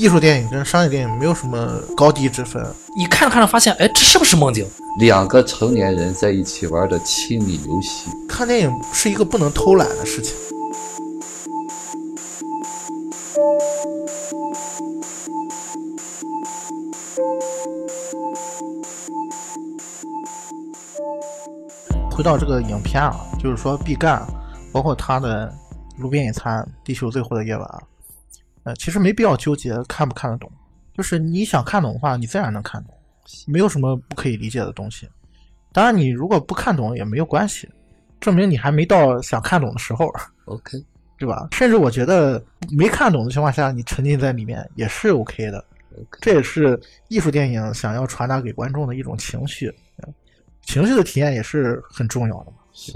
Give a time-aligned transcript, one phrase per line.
[0.00, 2.66] 艺术电影跟商业电影没有什么高低之分。
[2.96, 4.66] 你看着看着发现，哎，这是不是梦境？
[4.98, 8.08] 两个成年人在一起玩的亲密游戏。
[8.26, 10.34] 看电影是一个不能偷懒的事情。
[22.10, 24.26] 回到这个影片啊，就是说毕赣，
[24.72, 25.52] 包括他的
[26.00, 27.68] 《路边野餐》《地球最后的夜晚》，
[28.64, 30.50] 呃，其实没必要纠结看不看得懂，
[30.96, 32.94] 就是你想看懂的话，你自然能看懂，
[33.46, 35.08] 没有什么不可以理解的东西。
[35.72, 37.68] 当然，你如果不看懂也没有关系，
[38.20, 40.12] 证明你还没到想看懂的时候。
[40.46, 40.82] OK，
[41.18, 41.48] 对吧？
[41.52, 45.64] 甚至我觉得没看懂的情况下，你沉浸在里面也是 OK 的。
[46.20, 50.14] 这也是艺术电影想要传达给观众的一种情绪，嗯
[50.62, 52.58] 情绪的体验也是很重要的嘛。
[52.72, 52.92] 是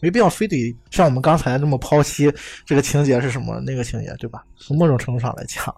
[0.00, 2.32] 没必要非得像我们刚才那么剖析
[2.64, 4.44] 这个情节是什么，那个情节，对吧？
[4.56, 5.74] 从某种程度上来讲，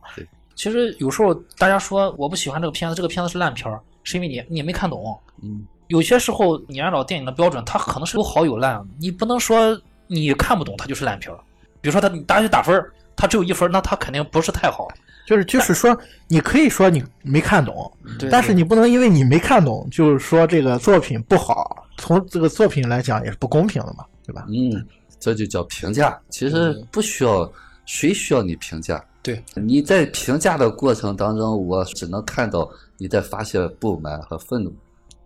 [0.54, 5.18] 其实有时候大家说我不喜欢这个片子，这个片子是烂片儿，是因为你你没看懂。
[5.42, 11.38] 嗯，有些时候你按照电影的标准，它可能是有好有烂，你不能说你看不懂它就是烂片儿。
[11.80, 14.86] 比如说他大家去打分儿，他只有一分儿，那他肯定不是太好。
[15.26, 17.90] 就是就是说，你可以说你没看懂，
[18.30, 21.86] 但是你不能因为你没看懂，就是说这个作品不好。
[21.98, 24.46] 从这个作品来讲，也是不公平的嘛，对吧？
[24.48, 24.86] 嗯，
[25.18, 26.18] 这就叫评价。
[26.28, 27.50] 其实不需要，
[27.84, 29.04] 谁需要你评价？
[29.22, 34.72] 对，你在评价的过程当中，我只能看到你在发泄不满和愤怒。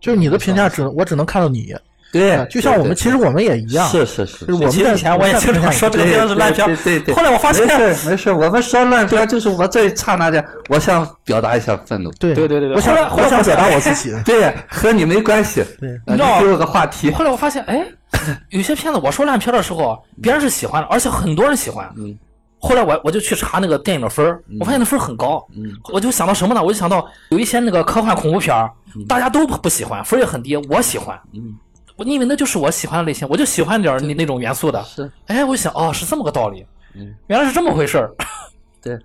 [0.01, 1.73] 就是你的评价只我只能看到你，
[2.11, 12.09] 对啊就像我们其实我们也一样，是是是，就是我们以前我也经常说这个片子是烂片儿，对对对后来我发现没事没事，我们说烂片就是我这一刹那间，我想表达一下愤怒。
[12.13, 15.63] 对对对对对我想表达我自己，对，和你没关系。
[15.79, 17.11] 对呃你知道给我个话题。
[17.11, 17.85] 后来我发现，哎，
[18.49, 21.91] 有些片子我说烂片的时候，别人是喜欢的，而且很多人喜欢。
[21.97, 22.17] 嗯
[22.57, 25.45] 后来我我就去查那个电影的分儿，我发现那分儿很高。
[25.55, 26.63] 嗯我就想到什么呢？
[26.63, 28.71] 我就想到有一些那个科幻恐怖片儿，
[29.07, 31.15] 大家都不喜欢，分儿也很低，我喜欢。
[31.35, 31.53] 嗯，
[31.95, 34.83] 我因为那就是我喜欢的类型，我就喜欢点儿那那种元素的。
[34.83, 38.11] 是，哎，我想，哦，是这么个道理，嗯，原来是这么回事儿。
[38.81, 38.95] 对，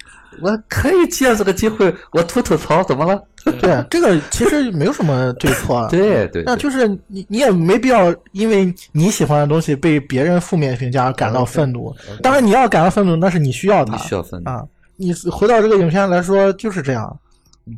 [0.43, 3.23] 我可以借这个机会，我吐吐槽，怎么了？
[3.61, 11.95] 对 这个其实没有什么对错，对 对，对那就是你你也没必要因为你喜欢的东西被别人负面评价而感到愤怒。
[12.23, 14.51] 当然你要感到愤怒，那是你需要它你需要愤怒。
[14.51, 14.63] 啊。
[14.97, 17.19] 你回到这个影片来说就是这样，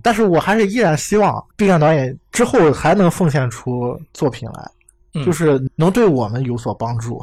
[0.02, 4.81] 但是我还是依然希望毕赣导演之后还能奉献出作品来，嗯
[5.12, 7.22] 就是能对我们有所帮助。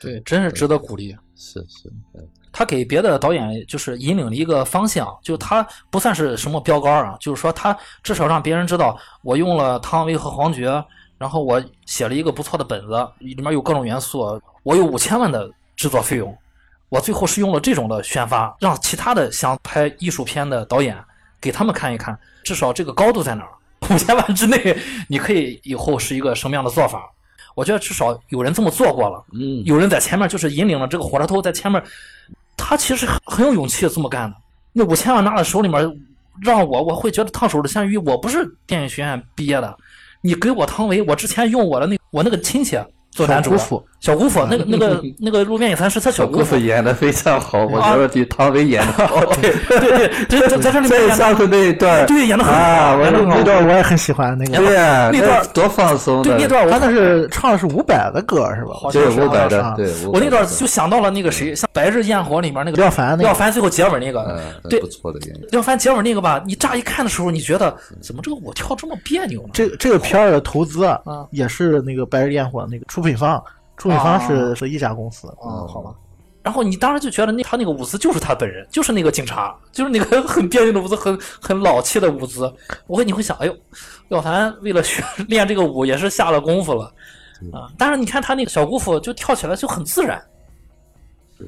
[0.00, 1.16] 对，真是值得鼓励。
[1.36, 10.80] 是是，嗯他给别的导演就是引领了一个方向，就他不算是什么标杆啊，就是说他至少让别人知道我用了汤唯和黄觉，
[11.18, 16.32] 然后我写了一个不错的本子，里面有各种元素，我有五千万的制作费用，
[16.88, 20.96] 我最后是用了这种的宣发，让其他的想拍艺术片的导演
[21.40, 23.50] 给他们看一看，至少这个高度在哪儿，
[23.92, 24.78] 五千万之内
[25.08, 27.10] 你可以以后是一个什么样的做法。
[27.54, 31.82] 我觉得至少有人这么做过了，嗯，有人在前面就是引领了这个火车头在前面，
[32.56, 34.36] 他其实很很有勇气这么干的。
[34.72, 35.80] 那五千万拿在手里面，
[36.42, 37.96] 让我我会觉得烫手的咸鱼。
[37.96, 39.76] 我不是电影学院毕业的，
[40.20, 42.76] 你给我汤唯，我之前用我的那我那个亲戚
[43.10, 43.56] 做男主
[44.04, 46.38] 小姑父，那个 那个那个路边野餐是他小姑父。
[46.40, 46.56] 小姑父。
[46.64, 49.24] 演的非常好，我觉得比唐薇演的好。
[49.40, 58.72] 对 对对，在在这里面在演的上次那一段，对演的很好那段我也很喜欢那个，对呀，那段多放松的，对那段我他那是唱的是伍佰的歌是吧？
[58.72, 59.74] 对好像是伍佰的，啊。
[59.74, 63.22] 对，我那段就想到了那个谁，像《白日焰火》里面那个廖凡那个。
[63.22, 64.80] 廖凡最后结尾那个，嗯，对。
[64.80, 69.50] 不错的演员，廖凡结尾那个吧，你乍一看的时候，你觉得怎么这个舞跳这么别扭呢？
[69.54, 73.42] 这这个片儿的投资啊啊，也是那个《白日焰火》那个出品方，
[73.76, 75.28] 出品方是是一家公司。
[75.44, 75.94] 嗯，好吧。
[76.42, 82.52] 然后你当时就觉得那他那个舞姿就是他本人，就是那个警察，就是那个很别扭的舞姿，很很老气的舞姿。
[82.86, 83.56] 我会你会想，哎呦，
[84.08, 86.84] 廖凡为了学 练这个舞也是下了功夫了
[87.50, 87.72] 啊。
[87.78, 90.22] 但是你看他那个小姑父就跳起来就很自然，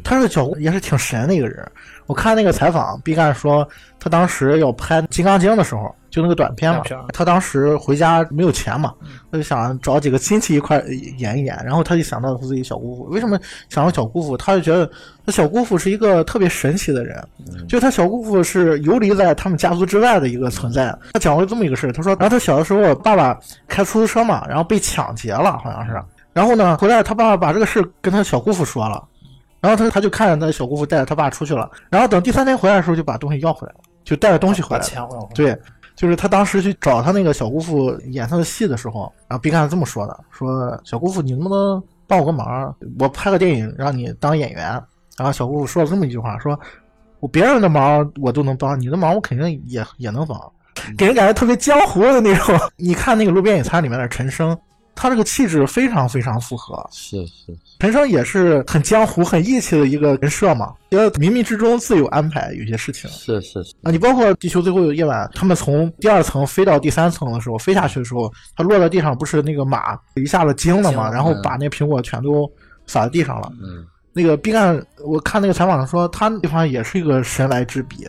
[0.04, 1.66] 他是小也是挺神的一个人。
[2.06, 3.66] 我看那个采访，毕赣说
[3.98, 8.94] 他当时要拍《金刚经》的时候，就那个短片嘛，他当时回家没有钱嘛，
[9.30, 10.80] 他就想找几个亲戚一块
[11.18, 13.02] 演一演，然后他就想到他自己小姑父。
[13.10, 13.36] 为什么
[13.68, 14.36] 想到小姑父？
[14.36, 14.88] 他就觉得
[15.24, 17.20] 他小姑父是一个特别神奇的人，
[17.68, 20.96] 就他小姑父是游离在他们家族之外的一个存在。
[21.12, 23.36] 他讲过这么一个事儿，他说，然后他小的时候，爸爸
[23.66, 26.00] 开出租车嘛，然后被抢劫了，好像是。
[26.32, 29.02] 然后呢，回来他爸爸把这个事跟他小姑父说了，
[29.66, 34.84] 然后他他就看着他小姑父带着他爸出去了，然后等第三天回来的时候就把东西要回来了，就带着东西回来了。
[34.84, 35.34] 钱换回来。
[35.34, 35.58] 对，
[35.96, 42.72] 就是他当时去找他那个小姑父演他的戏的时候，然后毕赣是这么说的：说小姑父，你能不能帮我个忙？
[43.00, 44.80] 我拍个电影让你当演员。
[45.18, 46.56] 然后小姑父说了这么一句话：说
[47.18, 50.38] 我别人的忙我都能帮，你的忙我肯定也也能帮，
[50.96, 52.56] 给人感觉特别江湖的那种。
[52.76, 54.56] 你看那个《路边野餐》里面的陈升，
[54.96, 56.84] 他这个气质非常非常符合。
[56.90, 63.92] 是是，陈升也是很江湖、很义气的一个人设嘛，觉得冥冥之中自有安排，有些事情是是是，啊。
[63.92, 72.50] 你包括《地球最后的夜晚》，他们从第二层飞到第三层的时候，飞下去的时候，他落在地上，不是那个马一下子惊了嘛，然后把那苹果全都
[72.86, 73.52] 撒在地上了。
[73.62, 73.86] 嗯
[74.18, 78.08] 那个毕赣，我看那个采访上说，他那地方也是一个神来之笔。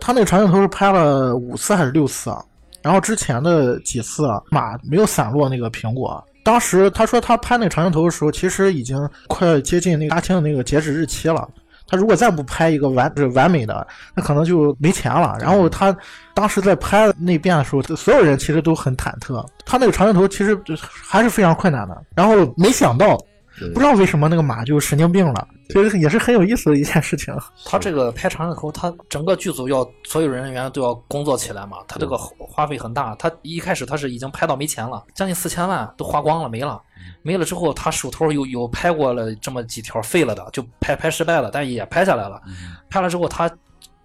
[0.00, 2.44] 他那个长镜头是拍了五次还是六次啊？
[2.84, 6.22] 然后之前的几次啊马没有散落那个苹果。
[6.44, 8.96] 当时他说他拍那个长镜头的时候，其实已经
[9.26, 11.48] 快接近那个杀青的那个截止日期了。
[11.86, 15.36] 他如果再不拍一个完就是完美的，那可能就没钱了。
[15.40, 15.94] 然后他
[16.34, 19.44] 当时在拍那遍的时候，所有人其实都很忐忑。
[19.66, 22.02] 他那个长镜头其实还是非常困难的。
[22.14, 23.18] 然后没想到，
[23.72, 27.34] 不知道为什么那个马就神经病了，其实也是很有意思的一件事情。
[27.64, 33.14] 他这个拍长镜头，他整个剧组要所有人员都要工作起来嘛，他这个花费很大。
[33.14, 36.80] 他一开始他是已经拍到没钱了，将近四千万都花光了没了，
[37.22, 42.40] 没了之后他手头有有拍过了这么几条废了的，就拍拍失败了，但也拍下来了。
[42.90, 43.50] 拍了之后他。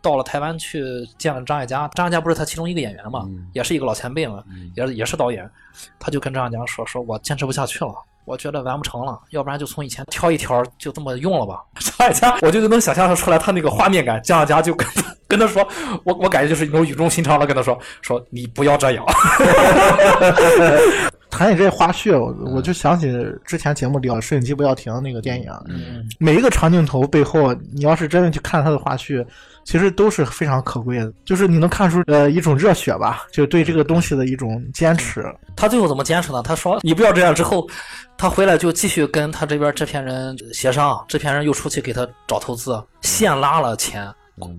[0.02, 0.82] 到了台湾去
[1.18, 4.42] 见了张艾嘉，张艾嘉不是他其中一个演员嘛，也是一个老前辈嘛，
[4.74, 5.46] 也是也是导演，
[6.00, 7.94] 他就跟张艾嘉说：“说我坚持不下去了，
[8.30, 14.22] 我觉得完不成了，要不然就从以前挑一条就这么用了吧。”张艾嘉，我就能想象出来他那个画面感。
[14.22, 14.88] 张艾嘉就跟
[15.28, 15.68] 跟他说
[16.06, 19.04] ：“我我感觉就是一种语重心长的跟他说，说你不要这样。
[21.30, 23.08] 谈起这些花絮，我我就想起
[23.46, 29.26] 之前节目聊《摄影机不要停》那个电影，嗯，每一个长镜头背后，你要是真的去看它的花絮，
[29.64, 31.14] 其实都是非常可贵的。
[31.26, 35.24] 就是你能看出呃一种热血吧，就对这个东西的一种坚持。
[35.56, 36.42] 他最后怎么坚持呢？
[36.42, 37.68] 他说：“你不要这样。”之后，
[38.18, 44.12] 他回来就继续跟他这边制片人协商，制片人又出去给他找投资，现拉了钱，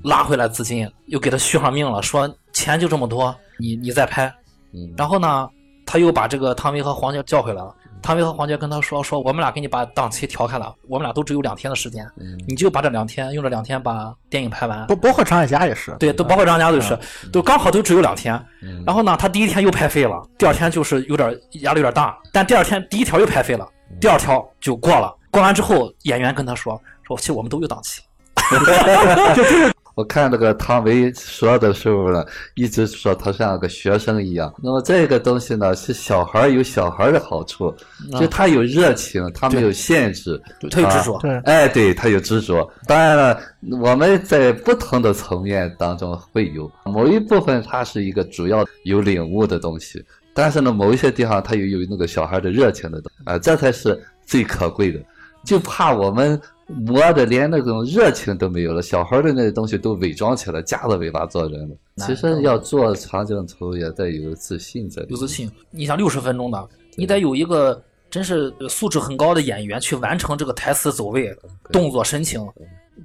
[0.05, 4.33] 拉回来资金，又给他续上命了，说钱就这么多，你你再拍。
[4.73, 5.49] 嗯然后呢，
[5.91, 7.75] 他又把这个汤唯和黄觉叫回来了。
[8.01, 12.09] 汤唯和黄觉跟他说：“说我们俩给你把档期调开了，我们俩都只有两天的时间，
[12.47, 16.97] 你就把这两天用这两天把电影拍完。”包包括张艾嘉也是，对，都包括张艾嘉都是，
[17.33, 18.41] 都刚好都只有两天。
[18.87, 23.69] 然后呢，他第一天又拍废了，第二天就是有点压力有点大，但第二天第一条又拍废了，
[24.01, 25.13] 第二条就过了。
[25.33, 28.01] 过完之后，演员跟他说：“说其实我们都有档期。
[29.95, 34.53] 我看那个汤唯说的时候呢，一直说他像个学生一样。
[34.63, 37.75] 那么这个东西呢，是小孩儿有小孩儿的好处，
[38.19, 40.41] 就他有热情，他没有限制，
[40.71, 41.19] 他有执着。
[41.21, 42.69] 对，哎，对他有执着。
[42.87, 43.41] 当然了，
[43.81, 50.03] 我们在不同的层面当中会有某一部分，它是一个主要有领悟的东西，
[50.33, 54.99] 但是呢，某一些地方它又有那个小孩的热情的东西，啊、这才是最可贵的。
[55.45, 56.39] 就怕我们
[56.75, 61.77] 磨的连那种热情都没有了，小孩的那些东西都伪装起来，夹着尾巴做人了。
[62.07, 65.09] 其实要做长镜头，也得有自信在里。
[65.11, 65.51] 有自信。
[65.71, 71.37] 你想六十分钟的，你得有一个真是素质很高的演员去完成这个台词走位、
[71.73, 72.47] 动作、神情。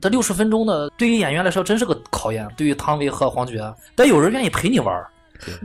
[0.02, 2.48] 这六十分钟的，对于演员来说真是个考验。
[2.58, 5.08] 对于汤唯和黄觉，得有人愿意陪你玩儿，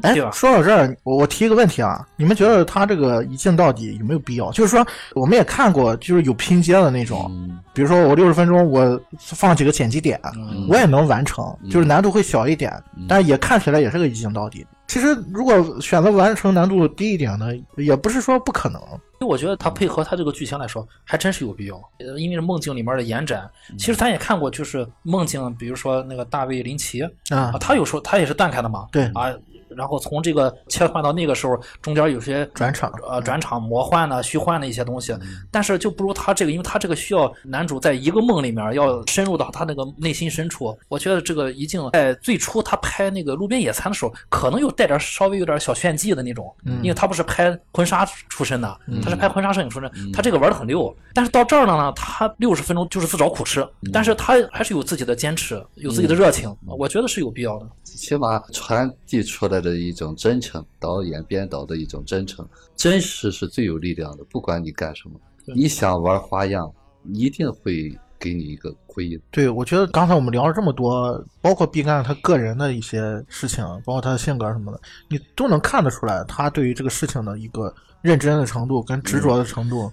[0.03, 4.51] 哎，说到这儿，我我提一个问题啊，你们觉得他这个一镜到底有没有必要？
[4.53, 12.73] 就是说，我们也看过，就是有拼接的那种，嗯比如说我六十分钟，我放几个剪辑点，嗯我也能完成，就是难度会小一点，
[13.09, 14.67] 但是也看起来也是个一镜到底。
[14.87, 18.81] 其实如果选择完成难度低一点的，也不是说不可能。
[19.21, 21.77] 因为我觉得他配合他这个剧情来说，还真是有必要。
[21.99, 23.49] 呃因为是梦境里面的延展，
[23.79, 29.31] 其实咱也看过，就是梦境，比如说那个大卫林奇啊啊，他有时候他也是断开的嘛，对啊，
[29.77, 35.17] 然后从这个切换到那个时候，中间有些转场呃转场魔幻的、虚幻的一些东西，
[35.51, 40.77] 但是就不如他这个，因为他这个需要男主在一个梦里面要深入到他那个内心深处。
[40.89, 50.95] 我觉得这个一镜在最初他拍那个路边野餐的时候，可能有带点稍微有点小炫技的那种，因为他不是拍婚纱出身的，他是拍婚纱摄影出身，他这个玩的很溜。
[51.13, 57.67] 但是到这儿了呢，他六十分钟就是自找苦吃，但是他还是有自己的坚持，有自己的热情，我觉得是有必要的。
[57.85, 64.25] 起码传递出来的一种真诚，导演编导的一种真诚，真实是最有力量的。
[64.31, 65.15] 不管你干什么，
[65.55, 66.73] 你想玩花样，
[67.13, 69.21] 一定会给你一个回应。
[69.31, 79.91] 对，我觉得刚才我们聊了这么多，包括毕赣他个人的一些事情，包括他的性格什么的，你都能看得出来他对于这个事情的一个认真的程度跟执着的程度。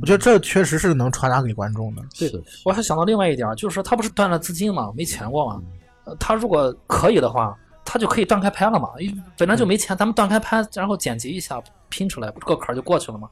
[0.00, 2.02] 我觉得这确实是能传达给观众的。
[2.18, 5.62] 对是，我还想到另外一点，就是说他不是断了资金嘛，没钱过嘛。
[6.04, 8.90] 呃他如果可以的话，他就可以断开拍了嘛。
[9.38, 13.28] 本来就没钱，咱们断开拍，然后剪辑一下拼出来，不是个坎儿就过去了嘛。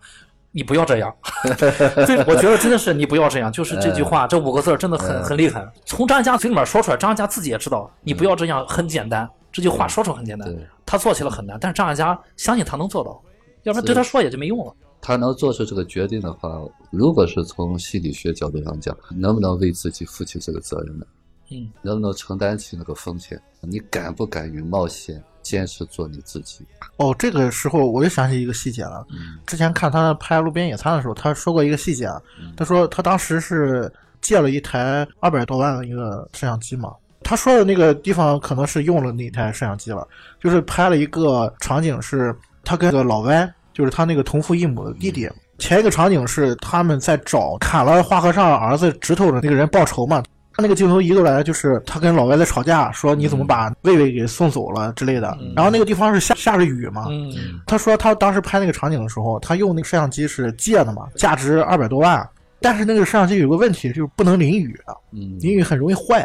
[0.52, 1.12] 你不要这样。
[1.58, 5.66] 对，我觉得真的是你不要这样，就是这句话，这五个字真的很很厉害。
[5.84, 9.28] 从张家嘴里面说出来，张家自己也知道，你不要这样很简单。
[9.50, 13.20] 这句话说出来很简单对，他做起来很难，但是张艾嘉相信他能做到，
[13.64, 14.73] 要不然对他说也就没用了。
[15.00, 21.04] 他能做出这个决定的话，如果是从心理学角度上讲，能不能为自己负起这个责任呢？
[21.50, 23.40] 嗯，能不能承担起那个风险？
[23.60, 26.64] 你敢不敢于冒险，坚持做你自己？
[26.96, 29.06] 哦，这个时候我又想起一个细节了。
[29.10, 32.20] 嗯之前看他拍《路边野餐》的时候，他说过一个细节啊，
[32.56, 36.92] 他说他当时是借了一台二百多万的一个摄像机嘛。
[37.22, 40.06] 他说的那个地方可能是用了那台摄像机了，
[40.38, 45.26] 就是拍了一个场景，是他跟个老歪，就是他那个同父异母的弟弟。
[45.56, 50.22] 前一个场景是他们在找砍了花和尚儿子指头的那个人报仇嘛。
[50.56, 55.37] 他那个镜头移过来，就是他跟老外在吵架，说你怎么把魏魏给送走了之类的。
[55.56, 57.32] 然后那个地方是下下着雨嘛，嗯，
[57.66, 62.25] 他说他当时拍那个场景的时候，他用那个摄像机是借的嘛，价值二百多万，
[62.61, 64.78] 但是那个摄像机有个问题，就是不能淋雨，
[65.12, 65.37] 嗯。
[65.40, 66.18] 淋雨很容易坏。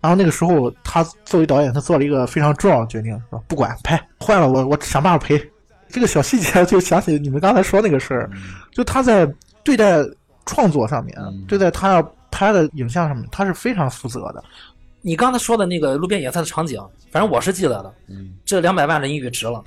[0.00, 5.38] 然后那个时候，他作为导演，他做了一个非常重要的决定，说不管拍坏了我，我想办法赔。
[5.90, 8.30] 这个小细节就想起你们刚才说那个事儿，
[8.72, 9.30] 就他在
[9.62, 9.98] 对待
[10.46, 11.44] 创作上面，嗯。
[11.46, 14.42] 对待他要拍的影像上面，他是非常负责的。
[15.02, 16.78] 你刚才说的那个路边野餐的场景，
[17.10, 19.62] 反正我是记得的，嗯这两百万的英语值了。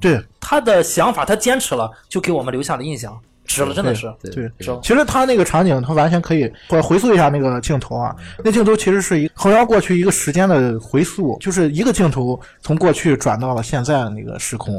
[0.00, 4.12] 对他的想法，他坚持了，就给我们留下了印象，值了，真的是。
[4.20, 4.50] 对
[4.82, 14.74] 其实他那个场景，他完全可以，或者回溯一下那个镜头啊，那镜头其实是一横摇过去一个时间的回溯，就是一个镜头从过去转到了现在的那个时空。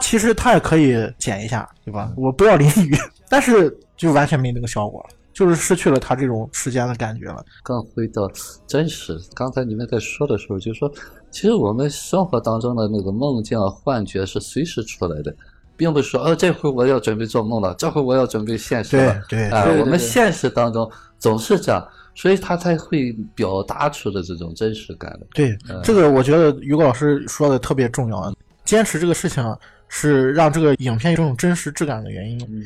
[0.00, 2.12] 其实他也可以剪一下，对吧？
[2.16, 2.96] 我不要淋雨，
[3.30, 7.44] 但是就完全没那个效果了，就是失去了他这种时间的感觉了。
[7.62, 8.30] 更回到
[8.66, 9.18] 真实。
[9.34, 10.90] 刚才你们在说的时候，就说
[11.30, 15.34] 其实我们生活当中的那个梦境啊、幻觉是随时出来的，
[15.76, 19.20] 并不是说哦，这回我要准备做梦了，这回我要准备现实了。
[19.28, 20.88] 对对啊、我们现实当中
[21.18, 25.26] 总是这样，所以他才会表达出的这种真实感的。
[25.34, 28.32] 对，这个我觉得于果老师说的特别重要，
[28.64, 29.44] 坚持这个事情
[29.88, 32.38] 是让这个影片有这种真实质感的原因。
[32.48, 32.62] 嗯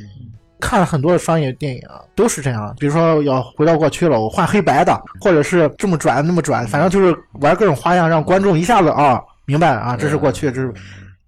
[0.60, 2.74] 看很多的商业电影啊，都是这样。
[2.78, 10.72] 比如说要回到过去了，我换黑白的，或者是这么转那么转，反正就是玩各种花样，让观众一下子啊明白啊，这是过去，这是。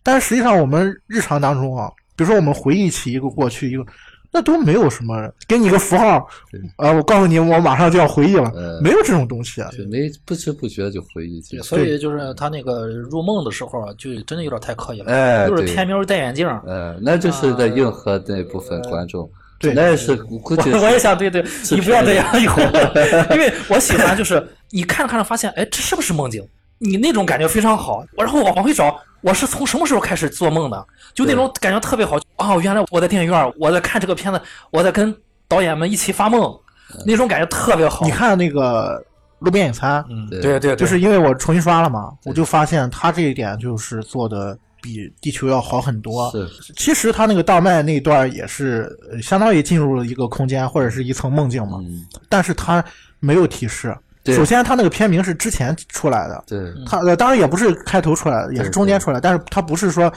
[0.03, 3.85] 但是实际上我们日常当中啊，比如说我们回忆起一个过去，一个
[4.33, 9.61] 那都没有什么，给你个符号对，啊，我告诉你，我马上就要回忆了，呃没有这种东西。
[9.61, 11.63] 啊就没不知不觉就回忆起来。
[11.63, 16.47] 所以就是他那个入梦的时候啊，就真的有点太刻意了，哎就是片名戴眼镜。
[16.67, 22.63] 呃，那就是在迎合那部分观众，对那是估计我我也想，对对，你不要这样以后，
[23.35, 26.47] 因为我喜欢就是你看着看着发现，哎，这是不是梦境？
[26.83, 30.87] 你那种感觉非常好，然后我往回找，我是从什么时候开始做梦的？
[31.13, 32.17] 就那种感觉特别好。
[32.39, 35.15] 哦，原来我在电影院，我在看这个片子，我在跟
[35.47, 36.59] 导演们一起发梦，
[37.05, 38.07] 那种感觉特别好。
[38.07, 39.05] 你，看那个
[39.41, 46.31] 路边野餐，嗯，对对对，就是因为我重新刷了嘛，我就发现他这一点就是做的比地球要好很多。
[46.31, 52.83] 是其实他那个大麦那一段也是呃相当于进入了一个空间或者是一层梦境嘛，嗯，但是他
[53.19, 53.95] 没有提示。
[54.23, 54.37] 对。
[54.37, 60.13] 首先，他那个片名是之前出来的，对，他呃当然也不是开头出来的，也是中间出来，但是他不是说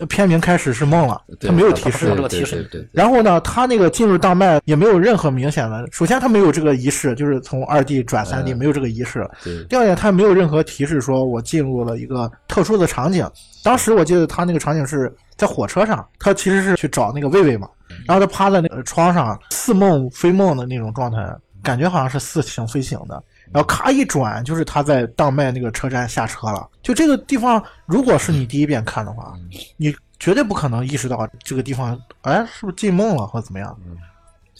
[0.00, 2.06] 呃片名开始是梦了，对他没有提示。
[2.06, 2.22] 这。
[2.22, 2.88] 个提示。
[2.92, 9.28] 然后呢，他那个进入大麦也没有任何明显的，首先他没有这个仪式，就是从二 D 转三 D 嗯没有这个仪式。
[9.42, 9.64] 对。
[9.64, 13.28] 第二点，他没有任何提示说我进入了一个特殊的场景。
[13.64, 17.68] 当时我记得他那个场景是在火车上，他其实是去找那个魏魏嘛，
[18.06, 23.22] 然后他趴在那个窗上似梦非梦的那种状态，感觉好像是似醒非醒的。
[23.52, 26.68] 然后咔一转，就是他在当麦那个车站下车了。
[26.82, 29.34] 就这个地方，如果是你第一遍看的话，
[29.76, 33.78] 你绝对不可能意识到这个地方，哎，是不是进梦了或者怎么样？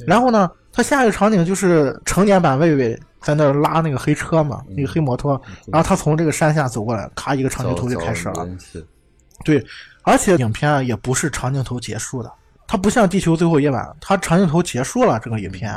[0.07, 8.47] 然后呢，他下一个场景就是成年版魏魏在那儿拉那个黑车嘛，那个黑摩托，然后他从这个山下走过来，咔一个长镜头就开始了。
[9.45, 9.65] 对，
[10.03, 12.31] 而且影片啊也不是长镜头结束的，
[12.67, 15.73] 它不像《地球最后夜晚》，它长镜头结束了这个影片，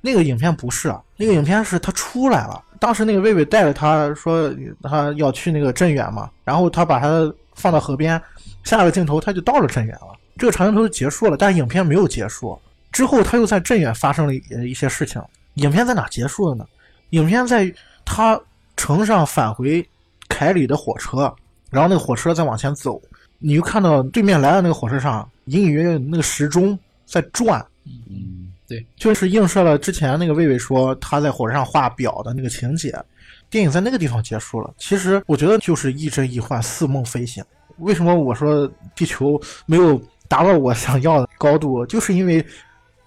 [0.00, 2.62] 那个影片不是啊，那个影片是他出来了。
[2.78, 8.20] 当时那个魏魏带着他说他要去那个镇远嘛，然后他把他放到河边，
[8.64, 10.08] 下个镜头他就到了镇远了。
[10.36, 12.58] 这个长镜头就结束了，但是影片没有结束。
[12.92, 15.22] 之后他又在镇远发生了一些事情。
[15.54, 16.66] 影片在哪结束的呢？
[17.10, 17.72] 影片在
[18.04, 18.38] 他
[18.76, 19.86] 乘上返回
[20.28, 21.34] 凯里的火车，
[21.70, 23.00] 然后那个火车在往前走，
[23.38, 27.64] 你就看到对面来的那个火车上隐隐约约那个时钟在转，
[28.68, 32.94] 嗯，就是映射了之前那个魏魏说他在火车上画表的那个情节。
[33.48, 34.74] 电影在那个地方结束了。
[34.76, 37.44] 其实我觉得就是亦真亦幻，似梦非醒。
[37.78, 42.44] 为什么我说地球没有达到我想要的高度，就是因为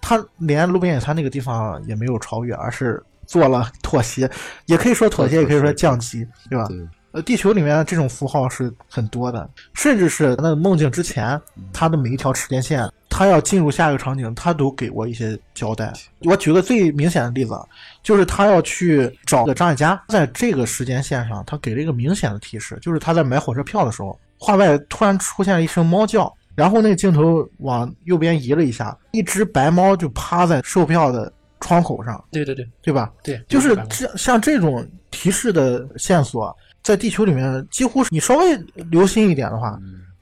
[0.00, 4.28] 他连路边野餐那个地方也没有超越，而是做了妥协，
[4.64, 6.64] 也可以说妥协，也可以说降级，对吧？
[6.68, 6.78] 对，
[7.12, 11.40] 呃，地球里面这种符号是很多的，甚至是那梦境之前，
[11.72, 15.92] 它的每一条时间线，它要进入下一个场景，它都给我一些交代。
[16.20, 17.66] 我举个最明显的例子，啊，
[18.02, 33.10] 就是他要去找个张艾嘉，在这个时间线上，他给了一个明显的提示，就是他在买火车票的时候，画外突然出现了一声猫叫，然后那个镜头往右边移了一下，一只白猫就趴在售票的窗口上，对对对对吧？
[33.24, 38.56] 对，就是白猫这像这种提示的线索，在地球里面几乎是你稍微
[38.90, 39.78] 留心一点的话，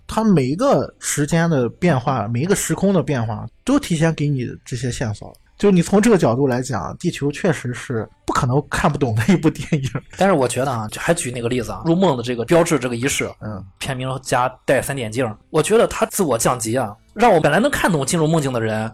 [0.07, 5.33] 它每一个时间的变化，每一个时空的变化，都提前给你这些线索。
[5.57, 9.91] 就你从这个角度来讲，地球确实是不可能看不懂的一部电影。
[10.17, 18.89] 但是我觉得啊，就还举那个例子啊，入梦的这个标志这个仪式，嗯，片名加戴三点镜，我觉得它自我降级啊，让我本来能看懂进入梦境的人，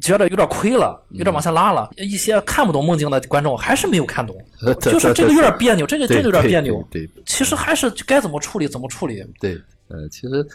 [0.00, 1.90] 觉得有点亏了，有点往下拉了。
[1.96, 4.36] 一些看不懂梦境的观众还是没有看懂，
[4.80, 6.86] 就是这个有点别扭，这个真的有点别扭。
[6.90, 9.24] 对对其实还是该怎么处理怎么处理。
[9.40, 10.46] 对，呃，其实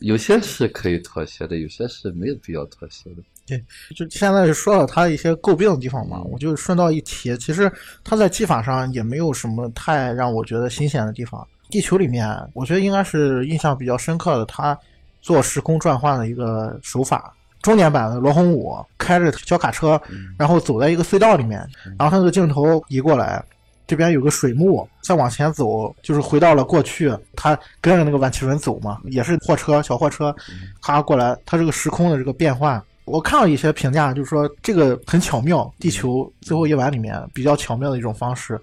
[0.00, 3.22] 有些是可以妥协的，有些是没有必要妥协的。
[3.44, 3.58] 对
[3.96, 7.70] 就现在说了他一些诟病的地方嘛，我就顺道一提，其实
[8.04, 11.46] 他在技法上也没有什么太让我觉得新鲜的地方。
[11.68, 14.78] 地球里面，我觉得应该是印象比较深刻的，他
[15.20, 17.34] 做时空转换的一个手法。
[17.62, 20.00] 中年版的罗红武开着小卡车，
[20.36, 21.60] 然后走在一个隧道里面，
[21.98, 23.42] 然后他那个镜头移过来，
[23.86, 27.16] 这边有个水幕，再往前走就是回到了过去。
[27.36, 30.34] 他跟着那个万绮雯走嘛，也是货车小货车，
[30.80, 32.82] 咔过来，他这个时空的这个变换。
[33.04, 38.60] 我看到一些评价，就是说这个很巧妙，地球最后一晚里面比较巧妙的一种方式，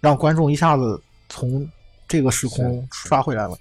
[0.00, 1.68] 让观众一下子从
[2.08, 3.56] 这个时空刷回来了。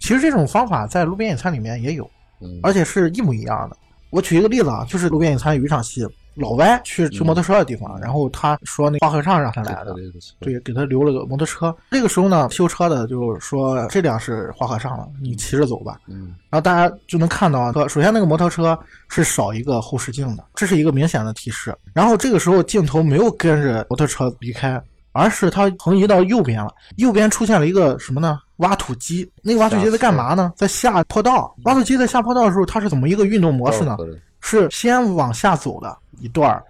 [0.00, 2.08] 其实这种方法在《路边野餐》里面也有，
[2.40, 3.76] 嗯，而且是一模一样的。
[4.14, 6.06] 我举一个例子啊，就是《路边野餐》有一场戏，
[6.36, 9.92] 老歪去修摩托车的地方，然后他说那花和尚让他来的，
[10.38, 11.74] 对，给他留了个摩托车。
[11.90, 15.98] 这个时候呢，修车的就说这辆是花和尚了，你骑着走吧。
[16.06, 21.76] 嗯，然后大家就能看到，首先那个摩托车是少一个后视镜的，这是一个明显的提示。
[21.92, 24.80] 然后这个时候镜头没有跟着摩托车离开，
[25.14, 28.38] 而是它横移到右边了，右边出现了一个什么呢？
[28.56, 29.30] 挖土机。
[29.42, 30.52] 那个挖土机在干嘛呢？
[30.56, 31.54] 在下坡道。
[31.62, 33.96] 挖土机在下坡道的时候，它是怎么一个运动模式呢？
[34.40, 36.62] 是先往下走的一段儿，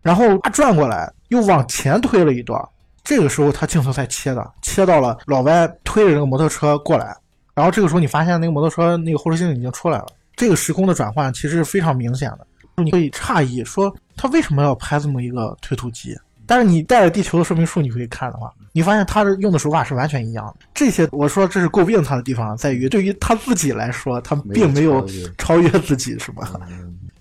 [0.00, 2.66] 然后它转过来，又往前推了一段儿。
[3.02, 7.14] 这个时候，它镜头才切的，切到了老歪推着这个摩托车过来。
[7.54, 10.06] 然后这个时候，你发现那个摩托车那个后视镜已经出来了。
[10.36, 12.46] 这个时空的转换其实是非常明显的，
[12.82, 16.16] 你会诧异说他为什么要拍这么一个推土机？
[16.48, 20.66] 但是你带着地球的说明书你会看的话，你发现他的用的手法是完全一样的。
[20.74, 25.06] 这些我说这是诟病他的地方，在于对于他自己来说，他并没有
[25.36, 26.58] 超越自己，是吧？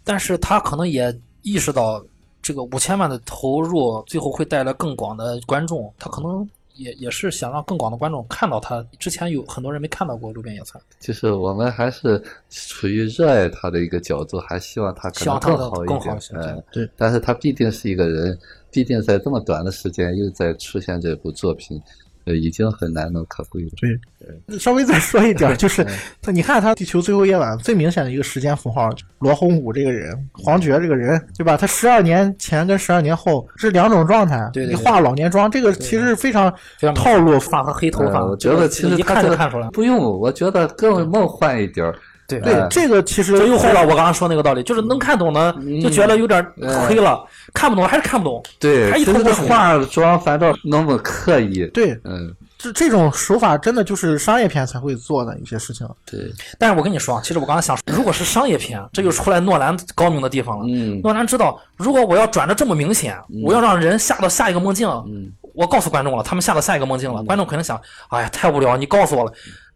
[0.06, 2.02] 但是他可能也意识到
[2.42, 8.86] 这个五千万的投入最后会带来更广的观众，他可能也也是想让更广的观众看到他。
[9.00, 16.18] 之前有很多人没看到过《路边野餐》，就是我们还是处于热爱他的一个角度，还希望他可能更好一点。
[16.34, 16.90] 嗯，对。
[16.96, 18.38] 但是他毕竟是一个人，
[18.72, 21.82] 必定在这么短的时间又在出现这部作品。
[22.26, 23.70] 呃，已经很难能可贵了。
[23.78, 25.82] 对，稍微再说一点， 就是
[26.22, 31.56] 他，你看他《地球最后夜晚》最明显的一个时间符号，罗红武这个人，黄觉这个人，对吧？
[31.56, 34.50] 他十二年前跟十二年后是两种状态。
[34.52, 36.54] 对，你化老年妆，这个其实非常
[36.94, 38.26] 套路，发和黑头发。
[38.26, 41.90] 我觉得其实一看就看出来，不用，我觉得更梦幻一点。
[42.28, 46.46] 对对，这个其实又回到我刚刚说那个道理，就是能看懂的就觉得有点
[46.86, 48.44] 亏了，看不懂还是看不懂。
[48.60, 51.66] 对，还一头雾化妆反倒那么刻意。
[51.68, 52.34] 对，嗯。
[52.60, 55.88] 这这种手法真的就是商业片才会做的一些事情。
[56.10, 56.20] 对，
[56.58, 60.66] 但是我跟你说，其实我刚才想，如果是商业片，这就出来诺兰高明的地方了。
[60.68, 69.32] 嗯，诺兰知道，如果我要转的这么明显，我要让人下到下一个梦境，嗯，我告诉观众了，他们下到下一个梦境了，观众肯定想，哎呀，太无聊，你告诉我了。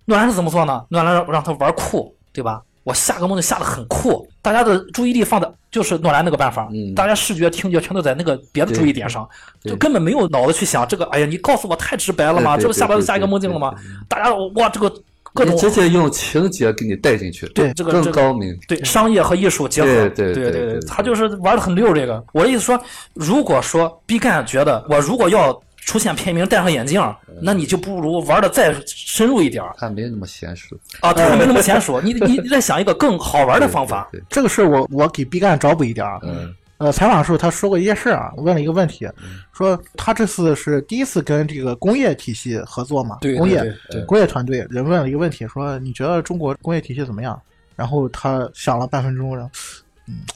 [0.05, 0.83] 诺兰是怎么做呢？
[0.89, 2.61] 诺兰让让他玩酷，对吧？
[2.83, 9.29] 我下个梦就下的很酷，大家的注意力放的就是诺兰那个办法，大家视觉、听觉全都在那个别的注意点上，
[9.63, 11.05] 就根本没有脑子去想这个。
[11.11, 12.57] 哎呀，你告诉我太直白了吗？
[12.57, 13.71] 这不下到下一个梦境了吗？
[14.07, 14.91] 大家哇，这个
[15.31, 18.57] 各种直接用情节给你带进去，对这个更高明。
[18.67, 21.93] 对商业和艺术结合，对对对，他就是玩的很溜。
[21.93, 25.61] 这个我的意思说，如果说毕赣觉得我如果要。
[25.81, 27.01] 出现片名戴上眼镜，
[27.41, 31.99] 那你就不如玩的再深入一点他没那么娴熟啊，他没那么娴熟。
[31.99, 34.09] 你你你 再想一个更好玩的方法。
[34.29, 36.19] 这个事我我给毕赣找补一点啊。
[36.23, 36.53] 嗯。
[36.77, 39.07] 呃，采访的时候他说过一件事啊，问了一个问题，
[39.53, 43.17] 说他这次是第一次跟这个工业体系合作嘛？
[43.21, 43.35] 对。
[43.35, 43.61] 工业
[44.07, 47.39] 工业团队人问了一个问题，说你觉得中国工业体系怎么样？
[47.75, 49.80] 然后他想了半分钟，然后嗯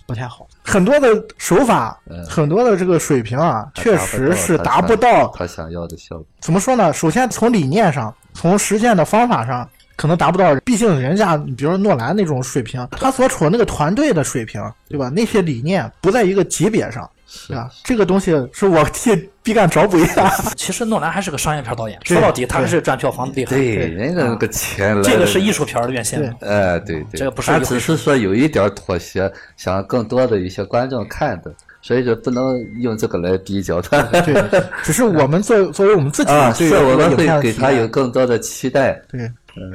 [0.06, 1.08] 不太好，很多的
[1.38, 5.28] 手法，嗯很多的这个水平啊，确实是达不到。
[5.30, 6.26] 他想要的效果。
[6.40, 6.94] 怎么说呢？
[6.94, 10.56] 首先从理念上，从实践的方法上，可能达不到。
[10.66, 15.10] 毕竟人家，你比如说诺兰那种水平，他所处的那个团队的水平，对吧？
[15.10, 17.70] 那些理念不在一个级别上，是啊？
[17.84, 20.30] 这个东西是我替 毕赣找补一下。
[20.56, 23.56] 其实诺兰还是个商业片导演，说到底他还是赚票房厉害。
[23.56, 26.22] 对，人家那个钱来这个是艺术片的院线。
[26.42, 34.02] 哎，对对，这个不是他只是说有一点妥协，想更多的一些观众看的，所以就不能用这个来比较他。
[34.22, 34.44] 对，
[34.84, 39.00] 只是我们作作为我们自己啊，对我们会给他有更多的期待。
[39.10, 39.30] 对，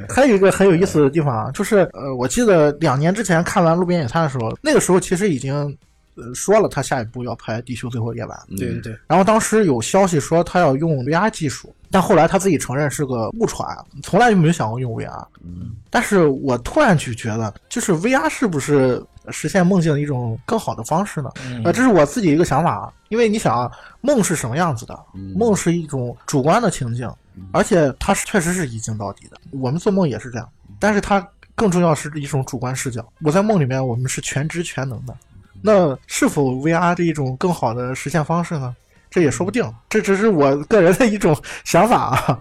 [0.09, 5.77] 还有一个很有意思的地方啊，就是呃，我记得两年之前看完《路边野餐》的时候，那个时候其实已经
[6.15, 13.67] 呃说了他下一步要拍《地球最后夜晚》，对对对，然后当时有消息说他要用 VR 技术，但后来他自己承认是个误传，
[14.03, 15.25] 从来就没有想过用 VR。
[15.43, 21.29] 嗯，但是我突然就觉得，就是 VR 是不是实现梦境的一种更好的方式呢？
[21.45, 23.71] 嗯呃，这是我自己一个想法啊，因为你想啊，
[24.01, 24.99] 梦是什么样子的？
[25.13, 27.09] 嗯梦是一种主观的情境，
[27.51, 29.37] 而且它是确实是一镜到底的。
[29.51, 33.05] 我们做梦也是这样，但是它更重要是一种主观视角。
[33.21, 35.15] 我在梦里面，我们是全知全能的，
[35.61, 38.75] 那是否 VR 是一种更好的实现方式呢？
[39.09, 42.39] 这也说不定，这只是我个人的一种想法啊。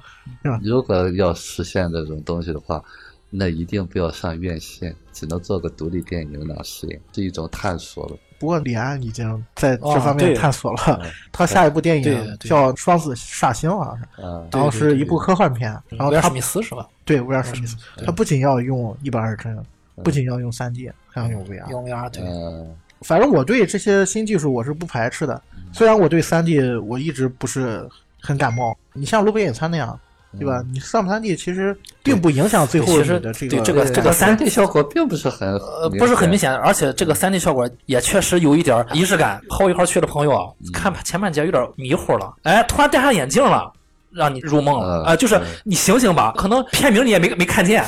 [0.63, 2.81] 如果要实现这种东西的话，
[3.29, 8.17] 那一定不要上院线，只能做个独立电影那样实验，是一种探索了。
[8.39, 16.89] 不过李安已经在这哦方面探索了，他下一部电影叫《双子煞星》好像是，啊，然后是一部科幻片，然后他威尔史密斯是吧？
[17.05, 19.63] 对威尔史密斯，他不仅要用一百二十帧，
[20.05, 21.69] 不仅要用三 D，还要用 VR。
[21.69, 22.23] 用 VR 对。
[22.23, 25.41] 嗯，反正我对这些新技术我是不排斥的，
[25.73, 27.89] 虽然我对三 D 我一直不是
[28.21, 28.77] 很感冒。
[28.93, 29.99] 你像路边野餐那样，
[30.39, 30.63] 对吧？
[30.73, 39.41] 你上不三 D 其实并不影响最后其的这个对这个这个三 D 效果并不是很呃，不是很明显，而且这个三 D 效果也确实有一点仪式感。
[39.49, 43.73] 和我一块儿去的朋友啊，看前半截有点迷糊了，哎，突然戴上眼镜了，
[44.13, 45.03] 让你入梦了。
[45.03, 47.85] 嗯啊，就是嗯你醒醒吧，可能片名你也没没看见，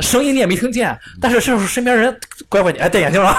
[0.00, 3.34] 声音你也没听见，但是这时候身边人乖乖你哎戴眼镜了，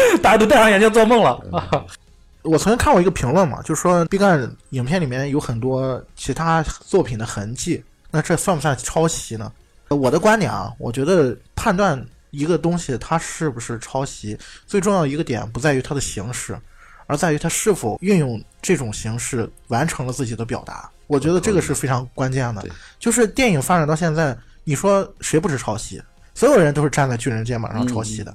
[0.22, 1.40] 大家都戴上眼镜做梦了。
[1.52, 1.84] 啊
[2.42, 9.52] 我曾经看过一个评论嘛，就是说毕赣影片里面有很多其他作品的痕迹，那这算不算抄袭呢？
[9.88, 16.58] 呃我的观点啊，我觉得判断一个东西它是不是抄袭，最重要的一个点不在于它的形式，
[17.06, 20.88] 而在于它是否运用这种形式完成了自己的表达。
[21.06, 22.64] 我觉得这个是非常关键的。
[22.98, 24.34] 就是电影发展到现在，
[24.64, 26.00] 你说谁不是抄袭？
[26.34, 28.32] 所有人都是站在巨人肩膀上抄袭的。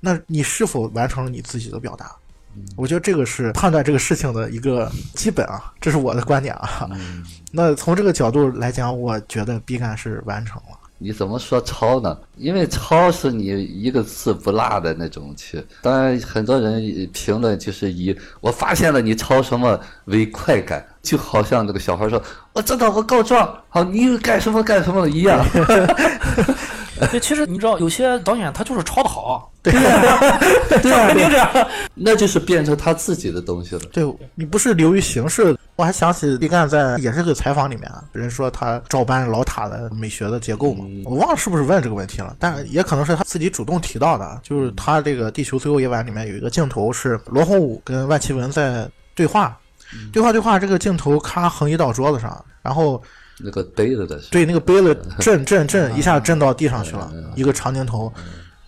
[0.00, 2.14] 那你是否完成了你自己的表达？
[2.76, 6.88] 我觉得这个是判断这个事情的一个基本啊，这是我的观点啊。
[6.90, 10.76] 嗯那从这个角度来讲，我觉得毕赣是完成了。
[11.00, 12.18] 你怎么说抄呢？
[12.36, 15.64] 因为抄是你一个字不落的那种去。
[15.80, 22.20] 当然，很多人评论就是以我发现了你抄什么为快感，就好像那个小孩说
[22.52, 25.46] ：“我知道我告状，好，你干什么干什么一样。
[27.10, 30.38] 对，其实你知道，有些导演他就是抄的好， 对啊，
[30.82, 31.68] 对啊肯定这样。
[31.94, 33.82] 那就是变成他自己的东西了。
[33.92, 35.56] 对你不是流于形式。
[35.76, 49.56] 我还想起毕赣在也是个采访里面啊，人说他照搬老塔的美学的结构嘛，我忘了是不是问这个问题了，但也可能是他自己主动提到的，就是他这个《地球最后一晚》里面有一个镜头是罗红武跟万绮雯在对话，
[50.12, 53.00] 对话对话，这个镜头咔横移到桌子上，然后
[53.40, 58.12] 那个杯子的是，对，那个杯子震震震 一下震到地上去了，一个长镜头，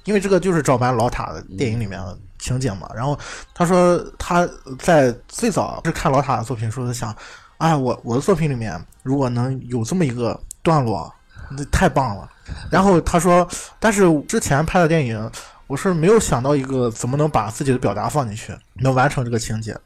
[0.05, 2.89] 因为这个就是照搬老塔的电影里面的情景嘛。
[2.95, 3.19] 然后
[3.55, 7.15] 他说他在最早是看老塔的作品的时候，他想，
[7.59, 11.13] 哎，我我的作品里面如果能有这么一个段落，
[11.51, 12.29] 那太棒了。
[12.71, 13.47] 然后他说，
[13.79, 15.31] 但是之前拍的电影，
[15.67, 19.77] 我是没有想到一个怎么能把自己的表达放进去，能完成这个情节。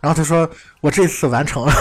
[0.00, 0.50] 然后他说
[0.82, 1.72] ：“我这次完成了。”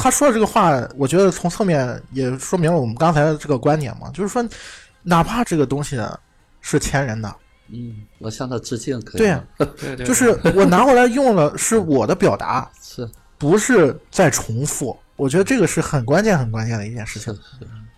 [0.00, 4.46] 他说的这个话，我觉得从侧面也说明了我们刚才的这个观点嘛，就是说，
[5.02, 6.00] 哪怕这个东西
[6.60, 7.34] 是前人的，
[7.68, 9.44] 嗯，我向他致敬可以对吗？
[9.58, 14.96] 对对就是我拿过来用了是我的表达， 是不是在重复。
[15.16, 17.34] 我觉得这个是很关键、很关键的一件事情，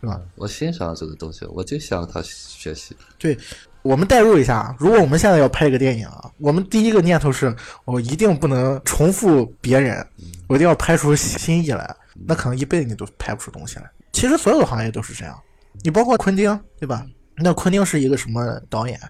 [0.00, 0.18] 是吧？
[0.36, 2.96] 我欣赏这个东西，我就向他学习。
[3.18, 3.38] 对，
[3.82, 10.06] 我们代入一下，如果我们现在要拍一个电影啊，我们第一个念头是我一定不能重复别人，
[10.48, 11.96] 我一定要拍出新意来。
[12.26, 13.90] 那可能一辈子你都拍不出东西来。
[14.12, 15.38] 其实所有的行业都是这样，
[15.82, 17.06] 你包括昆汀，对吧？
[17.36, 19.00] 那昆汀是一个什么导演？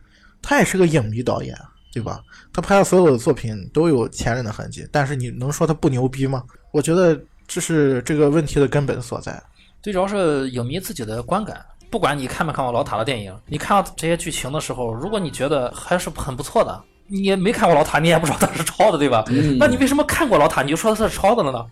[0.41, 1.57] 他也是个影迷导演，
[1.93, 2.21] 对吧？
[2.53, 6.45] 他拍的所有的作品都有前人的痕迹，但是你能说他不牛逼吗？
[6.71, 9.43] 我觉得这是这个问题的根本所在。
[9.83, 19.25] 最主要是影迷自己的观感，不管你看没看过老塔的电影，你看到这些剧情的时候，如果你觉得还是很不错的，你也没看过老塔，你也不知道他是抄的，对吧？
[19.29, 21.67] 嗯那你为什么看过老塔，你就说他是抄的了呢？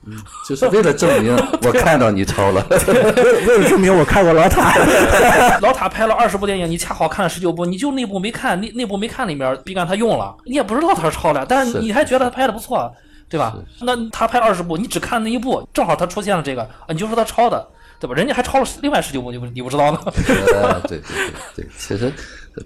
[0.48, 2.66] 就是为了证明我看到你抄了。
[2.68, 4.74] 为 为了证明我看过老塔，
[5.62, 12.92] 老塔拍了二十部电影，你恰好看了十九部，你就那部没看，那那部没看里面毕赣他用了，你也不知道他是抄的，但是是你还觉得他拍的不错，
[13.28, 13.54] 对吧？
[13.82, 17.64] 那他拍了二十部，你只看那一部，正好他出现了这个，啊你就说他抄的，
[18.00, 18.14] 对吧？
[18.14, 19.98] 人家还超了另外十九部，你不你不知道呢？
[19.98, 22.12] 啊， 对对对对，其实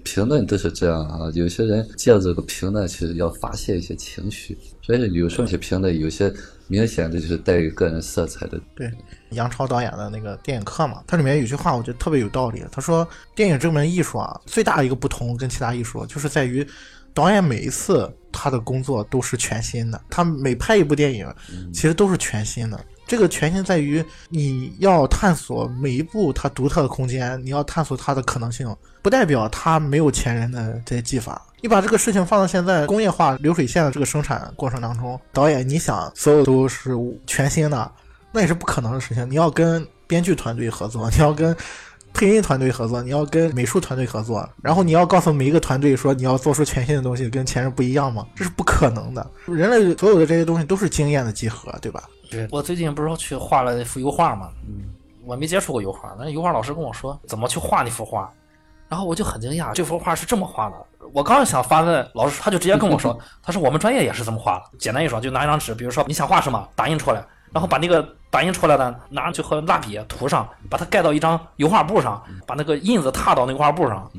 [0.03, 1.29] 评论都是这样啊。
[1.33, 6.31] 有些人借这个评论，其实要发泄一些情绪，所以有时候一些评论有些
[6.67, 8.59] 明显的就是带有个人色彩的。
[8.75, 8.91] 对，
[9.31, 12.63] 杨超导演的那个电影课嘛，它里面有句话我觉得特别有道理。
[12.71, 16.65] 他说，电影这门艺术啊，最大的一个不同跟其他艺术就是在于，
[17.13, 21.27] 导演每一次他的工作都是全新的，他每拍一部电影，
[21.73, 22.79] 其实都是全新的。
[23.13, 31.39] 这个全新在于你要探索每一步它独特的空间，你要探索它的可能性，不代表它没有前人的这些技法。
[31.61, 36.97] 你把这个事情放到现在工业化流水线的这个生产过程当中，导演你想所有都是
[37.27, 37.91] 全新的，
[38.31, 39.29] 那也是不可能的事情。
[39.29, 41.55] 你要跟编剧团队合作，你要跟
[42.15, 48.25] 配音团队合作，你要跟美术团队合作，然后你要告诉每一个团队说你要做出全新的东西，跟前人不一样吗？
[48.35, 49.29] 这是不可能的。
[49.45, 52.03] 人类所有的这些东西都是经验的集合，对吧？
[52.51, 54.49] 我最近不是去画了一幅油画嘛，
[55.25, 58.31] 我没接触过油画，那油画老师跟我说怎么去画那幅画，
[58.89, 60.75] 然后我就很惊讶，这幅画是这么画的。
[61.13, 64.77] 我刚想发问老师，他就直接跟我说， 他说我们专业也是这么画的。
[64.77, 74.09] 简单一说，就拿一张纸，比如说你想画什么，打印出来，然后把那个打印出来的拿去和蜡笔涂上，把它盖到一张油画布上，把那个印子踏到那个画布上，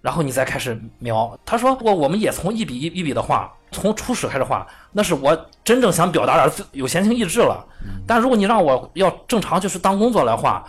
[0.00, 1.36] 然后你再开始描。
[1.44, 7.64] 他说我我们也从一笔一一笔的画，从初始开始画，那是我真正想表达的有闲情逸致了。
[8.06, 10.64] 但如果你让我要正常就是当工作来画，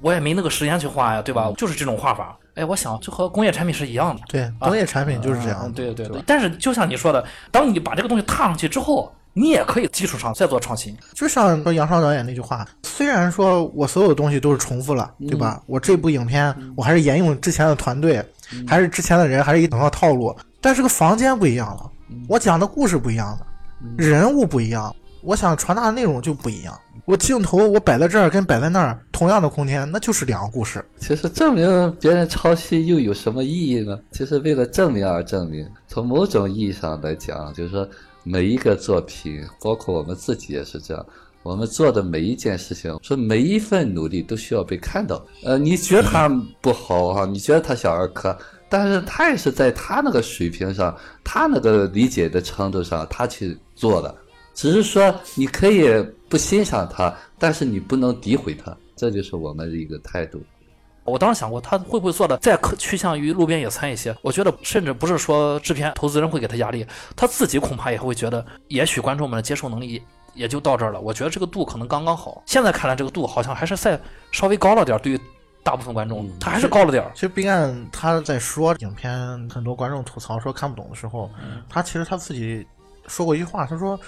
[0.00, 1.52] 我也没那个时间去画呀，对吧？
[1.56, 2.36] 就是这种画法。
[2.54, 4.22] 哎，我想就和工业产品是一样的。
[4.28, 10.96] 对，工业产品就是这样对对对但是就像你说的，当你把这个东西踏上去之后，你也可以基础上再做创新。
[11.14, 15.60] 就像说杨超导演那句话，虽然说我所有的东西都是重复了，对吧？
[15.66, 18.24] 我这部影片我还是沿用之前的团队，
[18.68, 21.90] 还是之前的人，还是一整套套路，但是个房间不一样了，
[22.28, 23.46] 我讲的故事不一样了，
[23.96, 26.78] 人物不一样，我想传达的内容就不一样。
[27.06, 30.82] 我镜头我摆在这儿跟摆在那儿，同样的空间，那就是两个故事。
[30.98, 33.98] 其实证明别人抄袭又有什么意义呢？
[34.10, 35.68] 其实为了证明而证明。
[35.86, 37.86] 从某种意义上来讲，就是说
[38.22, 41.06] 每一个作品，包括我们自己也是这样。
[41.42, 45.22] 我们做的每一件事情，说每一份努力都需要被看到。
[45.44, 46.26] 呃，你觉得他
[46.62, 48.34] 不好哈、你觉得他小儿科，
[48.76, 54.12] 但是他也是在他那个水平上，他那个理解的程度上，他去做的。
[54.52, 60.42] 只是说你可以不欣赏他，但是你不能诋毁他，这就是我们的一个态度。
[61.04, 64.12] 我当时想过，他会不会做的再可趋向于路边野餐一些？
[64.22, 66.84] 我觉得，甚至不是说制片、投资人会给他压力，
[67.14, 70.02] 他自己恐怕也会觉得，也许观众们的接受能力
[70.34, 71.00] 也就到这儿了。
[71.00, 72.42] 我觉得这个度可能刚刚好。
[72.44, 74.00] 现在看来，这个度好像还是再
[74.32, 75.20] 稍微高了点，对于
[75.64, 77.10] 大部分观众，他还是高了点儿。
[77.14, 79.10] 其实毕赣他在说影片，
[79.48, 81.28] 很多观众吐槽说看不懂的时候，
[81.68, 82.64] 他其实他自己
[83.08, 83.98] 说过一句话，他说：“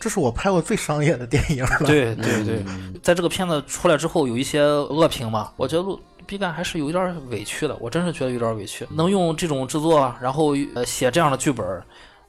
[0.00, 2.64] 这是我拍过最商业的电影了。”对对对，
[3.02, 11.66] 在这个片子出来之后，有一些恶评嘛，我觉得陆毕赣还是有一点委屈的，我真是觉得有点委屈，能用这种制作，然后呃写这样的剧本，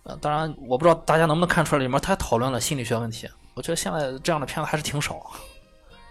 [0.03, 5.21] 呃，当然我不知道大家能不能看出来，里面他讨论了心理学问题，我觉得现在这样的片子还是挺少。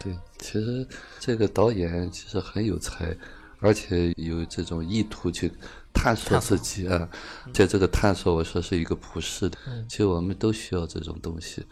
[0.02, 0.86] 对，其实
[1.20, 3.16] 这个导演其实很有才，
[3.60, 5.52] 而且有这种意图去
[5.92, 7.08] 探索自己啊。
[7.52, 11.64] 在这个探索，我说是一个普世的，其实我们都需要这种东西。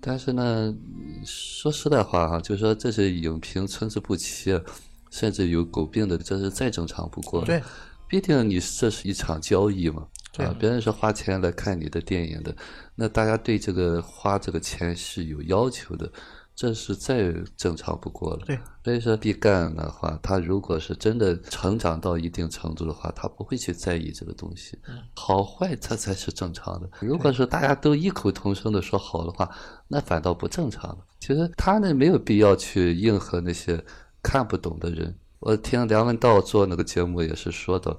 [0.00, 0.74] 但是呢，
[1.24, 4.60] 说实在话哈、就是说这是影评参差不齐，
[5.10, 7.46] 甚至有狗病的，这是再正常不过了。
[7.46, 7.62] 对，
[8.08, 10.06] 毕竟你这是一场交易嘛，
[10.58, 12.54] 别人是花钱来看你的电影的，
[12.94, 16.10] 那大家对这个花这个钱是有要求的，
[16.56, 18.44] 这是再正常不过了。
[18.46, 24.78] 对，所以说毕赣的话，他如果是真的成长到一定程度的话，他不会去在意这个东西，
[25.14, 26.88] 好坏这才是正常的。
[27.00, 29.50] 如果说大家都异口同声的说好的话，
[29.88, 30.98] 那反倒不正常了。
[31.18, 33.84] 其实他呢没有必要去应和那些
[34.22, 35.14] 看不懂的人。
[35.40, 37.98] 我听梁文道做那个节目也是说到，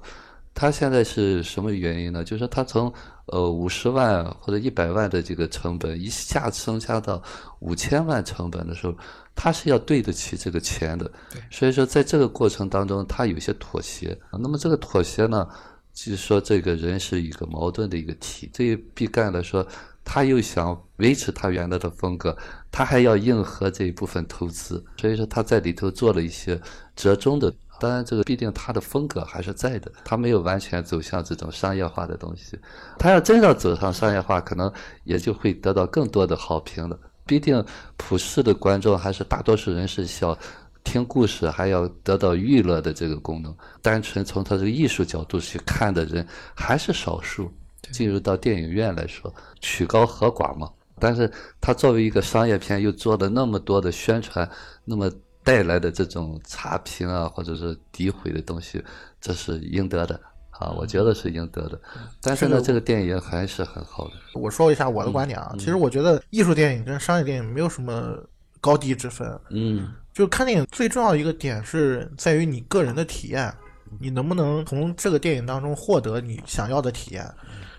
[0.56, 2.24] 他现在是什么原因呢？
[2.24, 2.90] 就是说他从
[3.26, 7.22] 呃五十万或者一百万的这个成本一下增加到
[7.60, 8.94] 五千万成本的时候，
[9.34, 11.12] 他是要对得起这个钱的。
[11.50, 14.18] 所以说在这个过程当中，他有一些妥协。
[14.32, 15.46] 那么这个妥协呢，
[15.92, 18.50] 就是说这个人是一个矛盾的一个体。
[18.54, 19.66] 对于毕赣来说，
[20.06, 22.34] 他又想维持他原来的风格，
[22.70, 26.58] 他还要应和这一部分投资，所以说他在里头做了一些
[26.94, 32.58] 折中的当然，这个毕竟他的风格还是在的，他没有完全走向这种商业化的东西。
[32.98, 34.72] 他要真要走上商业化，可能
[35.04, 36.98] 也就会得到更多的好评了。
[37.24, 37.64] 毕竟
[37.96, 40.36] 普世的观众还是大多数人是想
[40.84, 43.54] 听故事，还要得到娱乐的这个功能。
[43.82, 47.52] 单纯从他这个艺术角度去看的人还是少数。
[47.92, 50.68] 进入到电影院来说，曲高和寡嘛。
[50.98, 54.48] 但是他作为一个商业片，又做了那么多的宣传，
[54.84, 55.08] 那么
[55.46, 58.84] 带来的这种差评啊，或者是诋毁的东西，
[59.20, 61.80] 这是应得的啊，我觉得是应得的。
[62.20, 64.14] 但是呢，这个电影还是很好的。
[64.34, 68.18] 我说一下我的观点啊，其实我觉得艺术电影跟商业电影没有什么
[68.60, 69.38] 高低之分。
[69.50, 73.54] 嗯，就看电影最重要的一个点是在于你个人的体验，
[74.00, 77.24] 你能不能从这个电影当中获得你想要的体验。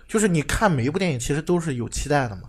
[0.06, 2.44] 就是你看每一部电影其实都是有期待的嘛。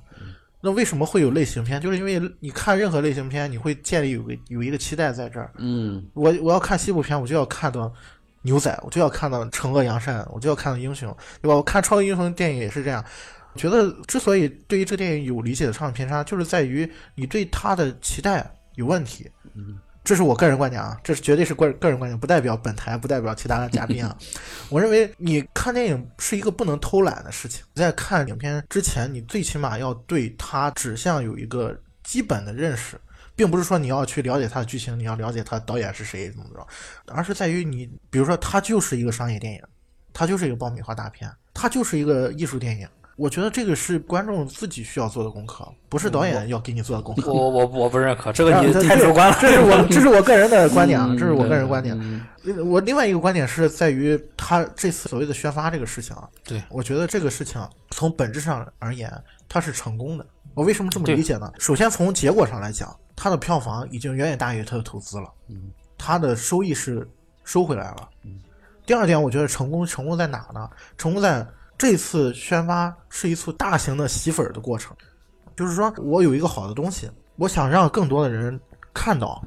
[0.61, 1.79] 那为什么会有类型片？
[1.79, 5.51] 就是因为你看任何类型片，你会建立有个有一个期待在这儿。
[5.57, 7.91] 嗯，我我要看西部片，我就要看到
[8.41, 11.55] 牛仔，我就要看到惩恶扬善，我就要看到英雄，对吧？
[11.55, 13.03] 我看超级英雄电影也是这样。
[13.55, 19.29] 觉得之所以对于这个电影有理解的上偏差，就是在于你对他的期待有问题。
[19.55, 19.79] 嗯。
[20.03, 24.17] 这是我个人观点啊，这是绝对是个个人观点，不代表本台，不代表其他的嘉宾啊。
[24.69, 32.99] 我认为你看电影是一个不能偷懒的事情，在看影片之前，你最起码要对它指向有一个基本的认识，
[33.35, 36.67] 并不是说你要去了解它的剧情，你要了解它导演是谁怎么着，
[37.13, 39.61] 而是在于你，比如说它就是一个商业电影，
[40.11, 42.87] 它就是一个爆米花大片，它就是一个艺术电影。
[43.19, 47.33] 我觉得这个是观众自己需要做的功课，不是导演要给你做的功课。
[47.33, 49.35] 我我我不认可这个，你太主观了。
[49.41, 52.25] 这是我 这是我个人的观点啊，这是我个人观点。
[52.65, 59.11] 我另外一个观点是在于他这次所谓的宣发这个事情啊，对我觉得这个事情从本质上而言，
[59.49, 60.25] 它是成功的。
[60.53, 61.51] 我为什么这么理解呢？
[61.59, 67.05] 首先从结果上来讲，它的票房已经远远大于它的投资了，嗯，它的收益是
[67.43, 68.09] 收回来了。
[68.23, 68.39] 嗯，
[68.85, 70.69] 第二点，我觉得成功成功在哪呢？
[70.97, 71.45] 成功在。
[71.79, 74.93] 这次宣发是一次大型的洗粉的过程，
[75.55, 78.59] 就是说我有一个好的东西，我想让更多的人
[78.93, 79.41] 看到。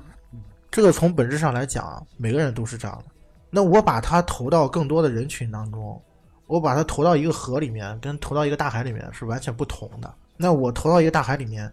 [0.71, 3.05] 这个从本质上来讲，每个人都是这样的。
[3.51, 6.01] 那我把它投到更多的人群当中，
[6.47, 10.15] 我把它投到一个河里面，跟投到一个大海里面是完全不同的。
[10.39, 11.71] 那我投到一个大海里面，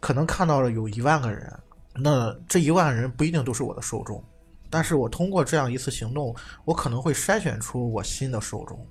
[0.00, 1.50] 可能看到了有一万个人，
[1.94, 4.22] 那这一万人不一定都是我的受众，
[4.68, 6.36] 但是我通过这样一次行动，
[6.66, 8.86] 我可能会筛选出我新的受众。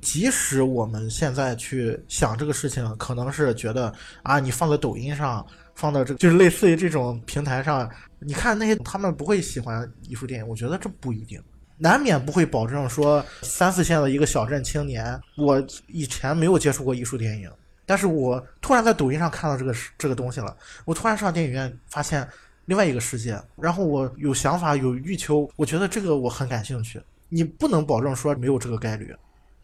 [0.00, 3.92] 即使我们现在去想这个事情，可能是觉得
[4.22, 5.44] 啊，你放在抖音上，
[5.74, 11.40] 放到这个就是类似于这种平台上，你看那些他们不会喜欢艺术电影，我觉得这不一定，
[11.76, 17.50] 难免不会保证说三四线的一个小镇青年，我以前没有接触过艺术电影，
[17.86, 22.26] 但是我突然在抖音上看到这个这个东西了，我突然上电影院发现
[22.66, 29.14] 另外一个世界，然后我有想法有欲求，我觉得这个我很感兴趣，你不能保证说没有这个概率。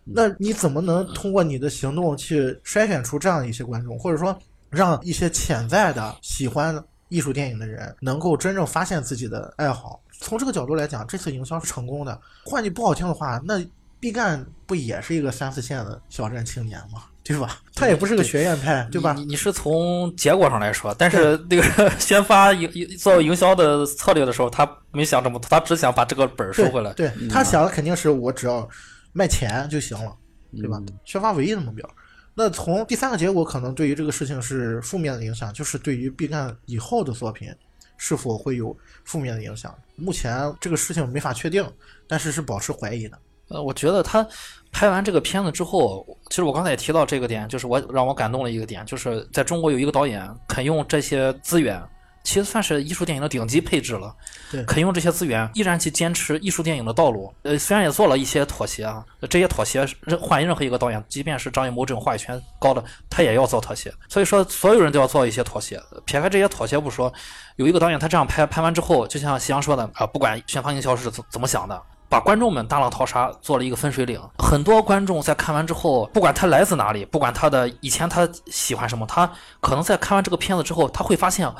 [0.04, 4.38] 那你怎么能通过你的行动去筛选出这样一些观众，或者说
[4.68, 9.98] 让一些潜在的喜欢艺术电影的人能够真正发现自己的爱好？
[10.20, 12.20] 从这个角度来讲，这次营销是成功的。
[12.44, 13.64] 换句不好听的话，那
[13.98, 17.04] 毕赣不也是一个三四线的小镇青年吗？
[17.22, 17.58] 对吧？
[17.74, 19.14] 他也不是个学院派，对吧？
[19.14, 26.92] 你你是从结果上来说，但是那个 宣发营做营销的策略的时候，他没想这么多，他只想把这个本儿收回来。
[26.92, 28.68] 对他想的肯定是我只要。
[29.14, 30.14] 卖钱就行了，
[30.54, 30.78] 对吧？
[31.06, 31.88] 宣发唯一的目标。
[32.34, 37.54] 那从第三个结果，可能对于这个事情是负面的影响，就是对于毕赣以后的作品
[37.96, 39.72] 是否会有负面的影响。
[39.94, 41.64] 目前这个事情没法确定，
[42.08, 43.16] 但是是保持怀疑的。
[43.48, 44.26] 呃，我觉得他
[44.72, 51.80] 拍完这个片子之后，其实我刚才也提到这个点，就是我让我感动的一个点，就是在中国有一个导演肯用这些资源。
[52.24, 54.12] 其实算是艺术电影的顶级配置了，
[54.50, 57.32] 对，肯用这些资源，依然去坚持艺术电影的道路。
[57.42, 63.92] 呃，虽然也做了一些妥协啊，这些妥协任换任何一个导演，即便是张艺谋这种话语权高的，他也要做妥协。
[64.08, 65.78] 所以说，所有人都要做一些妥协。
[66.06, 67.12] 撇开这些妥协不说，
[67.56, 74.18] 有一个导演他这样拍拍完之后，就像夕阳说的啊，不管宣发营销是怎怎么想的，把观众们大浪淘沙做了一个分水岭。
[74.38, 81.52] 很多观众在看完之后，不管他来自哪里，不管他的以前他喜欢什么，他可能在看完这个片子之后，他会发现。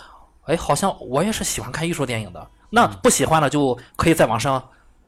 [0.46, 2.46] 哎，好像我也是喜欢看艺术电影的。
[2.70, 4.62] 那不喜欢的就可以在网上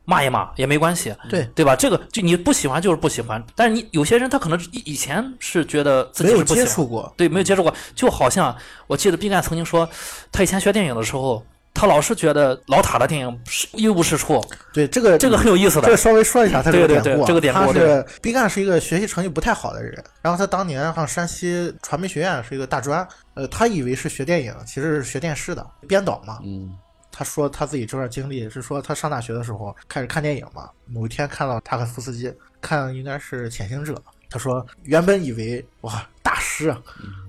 [0.05, 1.74] 骂一骂，也没关系，对对吧？
[1.74, 3.45] 这个就你不喜欢就是不喜欢。
[3.55, 7.74] 但是你有些人他可能以以前是觉得自己没有接触过，对，没有接触过。
[7.95, 8.57] 就好像
[8.87, 9.89] 我记得毕赣曾经说，
[10.30, 11.45] 他以前学电影的时候。
[11.77, 14.43] 他老是觉得老塔的电影是一无是处。
[14.72, 15.83] 对这个这个很有意思的。
[15.83, 17.24] 这个稍微说一下他这个典故。
[17.27, 17.61] 这个典故。
[17.61, 26.39] 他是毕赣是一个学习成绩不太好的人，然后他当年上山西传媒学院是一个大专，呃，他以为是学电影，其实是学电视的编导嘛。
[26.43, 26.74] 嗯。
[27.18, 33.95] 他说他自己这段经历是说他上大学的时候开始看电影嘛，某一天看到塔可夫斯基，看应该是《潜行者》，
[34.29, 36.83] 他说原本以为哇大师啊，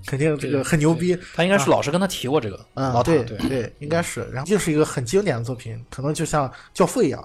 [0.05, 7.23] 肯定这个很牛逼，他应该是老师跟他提过这个，嗯，老塔对对，应该是，然后又是一个很经典的作品，可能就像《教父》一样，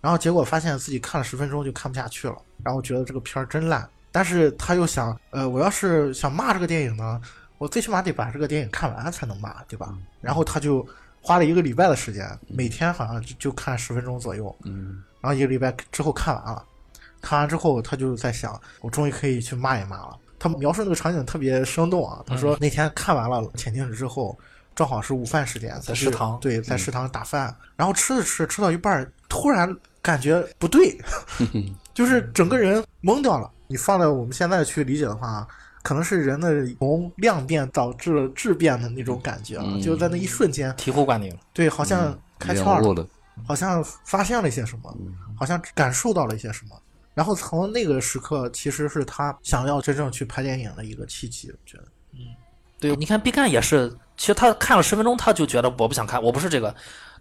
[0.00, 7.20] 然后结果发现自己看了十分钟就看不下去了，然后觉得这个片儿真烂，但是他又想，呃，我要是想骂这个电影呢，
[7.58, 9.94] 我最起码得把这个电影看完才能骂，对吧？
[10.22, 10.86] 然后他就
[11.20, 15.02] 花了一个礼拜的时间，每天好像就就看十分钟左右，嗯。
[15.20, 16.64] 然后一个礼拜之后看完了，
[17.20, 20.16] 看完之后他就在想，我终于可以去骂一骂了。
[20.38, 24.38] 他描述那个场景特别生动啊，他说那天看完了《潜行者》之后，
[24.74, 30.98] 正好是午饭时间，在食堂对，在食堂打饭，然后吃着吃吃到一半，突然感觉不对，
[31.92, 33.50] 就是整个人懵掉了。
[33.66, 35.46] 你放在我们现在去理解的话，
[35.82, 41.36] 可能是人的从量变导致了质变的那种感觉啊，嗯就在那一瞬间，醍醐灌顶。
[41.52, 43.06] 对，好像开窍了，
[43.46, 44.96] 好像发现了一些什么，
[45.38, 46.74] 好像感受到了一些什么。
[47.14, 51.84] 然后从那个时刻，其实是他想要真正去拍电影的一个契机，我觉得。
[52.12, 52.20] 嗯
[52.78, 56.74] 对，你看毕赣也是，其实他看了十分钟，他就觉得我不想看，我不是这个。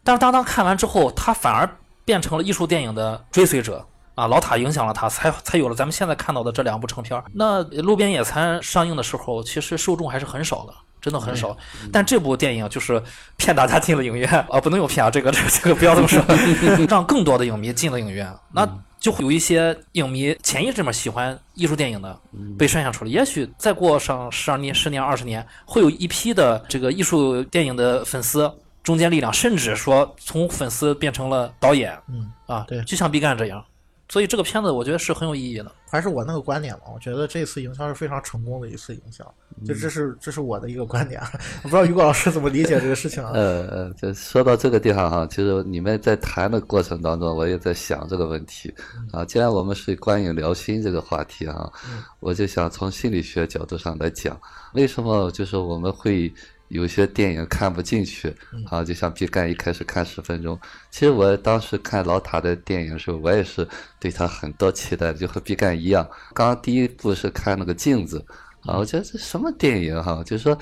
[0.03, 1.69] 但是当他看完之后，他反而
[2.05, 3.85] 变成了艺术电影的追随者
[4.15, 7.25] 啊，老塔影响了他，才才有了咱们现在看到的这两部成片儿。
[7.33, 10.73] 那《路边野餐》上映的时候，其实受众还是很少的。
[11.01, 11.55] 真的很少，
[11.93, 13.01] 但这部电影就是
[13.37, 16.21] 骗大家进了影院啊，不能用骗啊，这个这个这个不要这么说，
[16.89, 18.67] 让更多的影迷进了影院，那
[18.99, 22.19] 就会有一些影迷潜意识里面喜欢艺术电影的
[22.57, 23.09] 被筛选出来。
[23.11, 28.51] 也许再过上十二年、十年、二十年，会有一批的这个艺术电影的粉丝
[28.83, 33.63] 中间力量，甚至说从粉丝变成了导演嗯，啊，对就像毕赣这样。
[34.09, 35.71] 所以这个片子我觉得是很有意义的。
[35.91, 39.23] 还是我那个观点嘛，我觉得这次营销是非常成功的一次营销，
[39.65, 41.19] 就这是这是我的一个观点，
[41.63, 43.31] 我不知道于果老师怎么理解这个事情啊？
[43.33, 48.71] 呃呃，就说到这个地方哈，其实你们在谈的过程当中，我也在想这个问题
[49.11, 49.25] 啊。
[49.25, 51.71] 既然我们是观影聊心这个话题哈，
[52.19, 54.39] 我就想从心理学角度上来讲，
[54.73, 56.31] 为什么就是我们会
[56.69, 58.33] 有些电影看不进去
[58.69, 58.83] 啊？
[58.83, 60.59] 就像毕赣一开始看十分钟，
[60.89, 63.67] 其实我当时看老塔的电影的时候，我也是
[63.99, 66.07] 对他很多期待，就和毕赣一样。
[66.33, 68.25] 刚刚第一部是看那个镜子
[68.61, 70.57] 啊，我觉得这什么电影哈，就是说。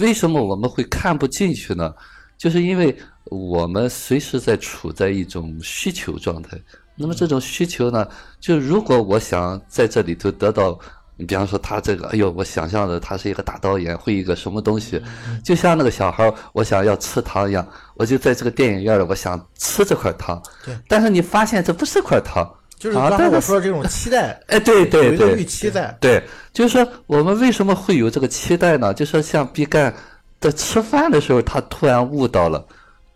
[0.00, 1.94] 为什么我们会看不进去呢？
[2.36, 6.60] 就是因为我们随时在处在一种需求状态。
[6.94, 8.06] 那么这种需求呢，
[8.38, 10.78] 就如果我想在这里头得到，
[11.22, 15.00] 你比方说他这个，哎呦，我想象的他是一个大导演，会一个什么东西，
[15.44, 17.64] 就像那个小孩儿，我想要吃糖一样，
[17.94, 20.42] 我就在这个电影院里，我想吃这块糖。
[20.66, 20.76] 对。
[20.88, 22.44] 但是你发现这不是块糖，
[22.76, 25.96] 就是刚才我说的这种期待，哎，对对对，有一个预期在。
[26.00, 26.20] 对，
[26.52, 28.92] 就是说我们为什么会有这个期待呢？
[28.92, 29.94] 就是说像毕赣
[30.40, 32.66] 在吃饭的时候，他突然悟到了，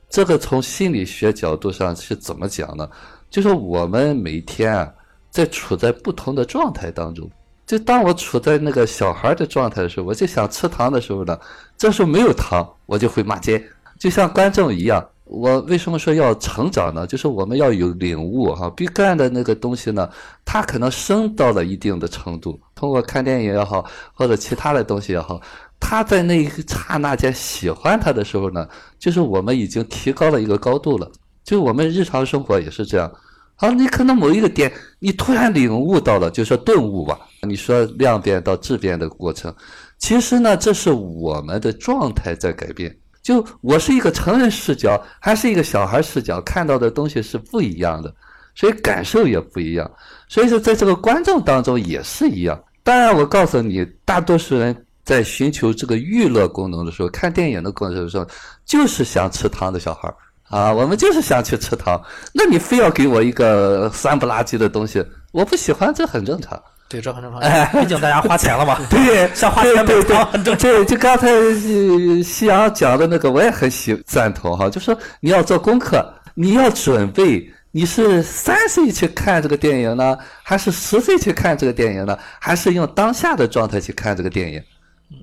[0.08, 2.88] 这个从心理学角度上是怎么讲呢？
[3.30, 4.88] 就是我们每天啊，
[5.28, 7.28] 在处在不同的状态当中。
[7.66, 11.36] 就当我处在那个小孩的状态的时候，我就想吃糖的时候呢，
[11.76, 13.62] 这时候没有糖，我就会骂街。
[13.98, 17.06] 就像观众一样，我为什么说要成长呢？
[17.06, 18.70] 就是我们要有领悟哈。
[18.70, 20.08] 毕赣的那个东西呢，
[20.44, 25.40] 他可能升到了一定的程度，通过看电影也好，或者其他的东西也好，
[25.80, 31.10] 他在那一刹那间喜欢他的时候呢，就是我们已经提高了一个高度了。
[31.42, 33.10] 就我们日常生活也是这样。
[33.58, 37.18] 好，你可能某一个点，你突然领悟到了，就说顿悟吧。
[37.40, 39.54] 你说量变到质变的过程，
[39.98, 42.94] 其实呢，这是我们的状态在改变。
[43.22, 48.14] 就我是一个成人视角，还是一个小孩视角，看到的东西是不一样的，
[48.54, 49.90] 所以感受也不一样。
[50.28, 52.62] 所以说，在这个观众当中也是一样。
[52.82, 58.26] 当然，我告诉你，大多数人在寻求这个娱乐功能的时候，看电影的过程的时候，
[58.64, 60.14] 就是想吃糖的小孩儿。
[60.48, 62.00] 啊，我们就是想去吃糖，
[62.32, 66.60] 那你非要给我一个酸不拉几的东西，我不喜欢，这很正常。
[66.88, 67.40] 对，这很正常，
[67.80, 68.78] 毕竟大家花钱了嘛。
[68.88, 70.70] 对， 像花钱买对糖很正常。
[70.70, 84.62] 对，就刚才呃夕阳讲的那个，我也很喜赞同哈，就说你要做功课，你要准备，你是三岁去看这个电影呢，还是十岁去看这个电影呢，还是用当下的状态去看这个电影，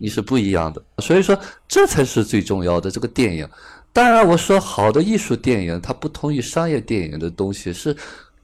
[0.02, 0.82] 你是不一样的。
[0.98, 3.48] 所以说，这才是最重要的这个电影。
[3.94, 7.96] 当然，我说好的艺术电影，它不同于商业电影的东西，是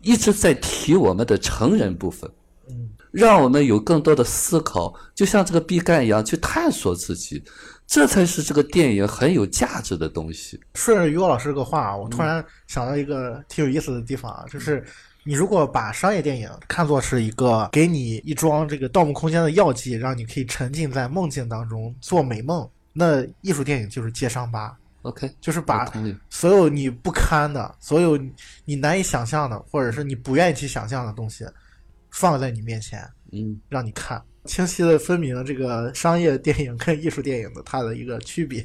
[0.03, 2.29] 一直在提我们的成人部分，
[3.11, 7.43] 让我们有更多的思考，就像这个毕赣一样去探索自己，
[7.87, 10.59] 这才是这个电影很有价值的东西。
[10.75, 14.85] 顺着于果老师这个话，我突然想到一个挺有意思的地方啊，就是
[15.23, 24.77] 你如果把商业电影看作是一个给你一桩这个《盗梦空间》的药剂，让你可以沉浸在梦境当中做美梦，那艺术电影就是接伤疤。
[25.03, 25.91] OK，就是把
[26.29, 28.19] 所有你不堪的、所有
[28.65, 31.45] 你难以想象的，或者是你不愿意去想象的东西，
[32.11, 38.61] 放在你面前，嗯，让你看，清晰的分明了这个商业电影跟艺术电影的它的一个区别。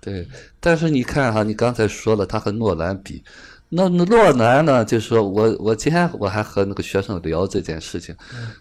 [0.00, 0.26] 对。
[0.60, 3.22] 但是你看哈，你刚才说了，他和诺兰比，
[3.68, 4.84] 那那诺兰呢？
[4.84, 8.14] 就是说我我今天我还和那个学生聊这件事情，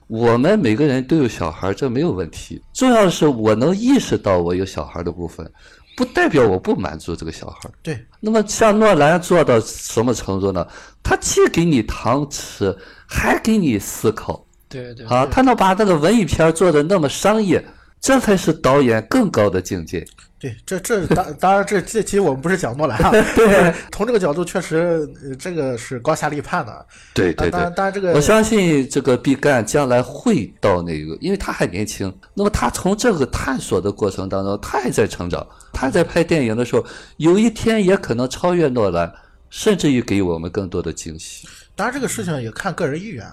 [0.07, 2.61] 我们每个人都有小孩，这没有问题。
[2.73, 5.49] 重要的是我能意识到我有小孩的部分，
[5.95, 7.69] 不代表我不满足这个小孩。
[7.81, 10.67] 对，那么像诺兰做到什么程度呢？
[11.01, 12.75] 他既给你糖吃，
[13.07, 14.45] 还给你思考。
[14.67, 17.63] 对对啊，他能把那个文艺片做的那么商业，
[18.01, 20.05] 这才是导演更高的境界。
[20.45, 26.85] 对，这这当当然这这期我们不是讲诺兰啊， 对，从这个角度确实，呃这个是高下立判的。
[27.13, 32.13] 对对对当然，当然这个我相信这个毕赣将来会到那个，因为他还年轻。
[32.33, 35.45] 那么他从这个探索的过程当中，他还在成长。
[35.73, 36.85] 他在拍电影的时候，
[37.17, 39.11] 有一天也可能超越诺兰，
[39.49, 41.47] 甚至于给我们更多的惊喜。
[41.75, 43.25] 当然这个事情也看个人意愿，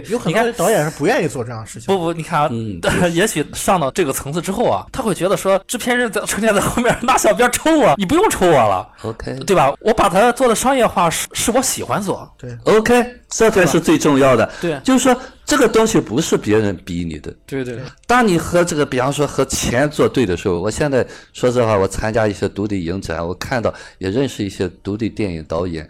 [0.00, 1.86] 对，有很多人导演是不愿意做这样的事情。
[1.86, 2.80] 不不，你看啊， 嗯
[3.12, 9.72] 也许上到这个层次之后啊，他会觉得说，制片人在成天在后面拿小鞭抽我，你不用抽我了，OK 对吧？
[9.80, 12.30] 我把它做的商业化，是是我喜欢做。
[12.38, 14.50] 对，OK，这才是最重要的。
[14.60, 15.14] 对就是说
[15.44, 17.34] 这个东西不是别人逼你的。
[17.46, 25.88] 对对当你和这个，比方说和钱作对的时候，我现在说实话，我参加一些独立影展，我看到也认识一些独立电影导演，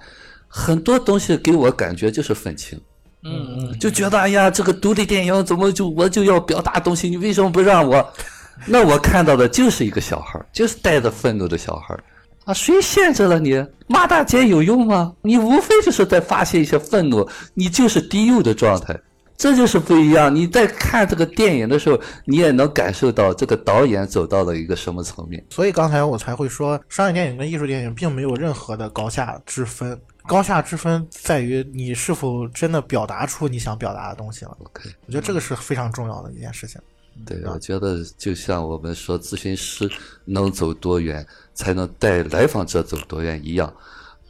[0.48, 2.80] 很多东西给我感觉就是愤青，
[3.24, 8.12] 嗯嗯，就觉得哎呀，这个独立电影怎么就我就要表达东西，你为什么不让我？
[8.66, 12.04] 那我看到的就是一个小孩儿，就是带着愤怒的小孩儿
[12.44, 12.54] 啊！
[12.54, 13.64] 谁限制了你？
[13.88, 15.12] 骂大街有用吗？
[15.22, 18.98] 你无非就是在发泄一些愤怒，你就是低幼的状态。
[19.36, 20.32] 这就是不一样。
[20.32, 25.44] 你在看这个电影的时候，你也能感受到这个导演走到了一个什么层面。
[25.50, 34.56] 所以刚才我才会说，商业电影跟艺术电影并没有任何的高下之分，高下之分在于你是否真的表达出你想表达的东西了。
[34.60, 36.80] OK，我觉得这个是非常重要的一件事情。
[37.26, 39.90] 对，我觉得就像我们说咨询师
[40.24, 43.70] 能走多远，才能带来访者走多远一样，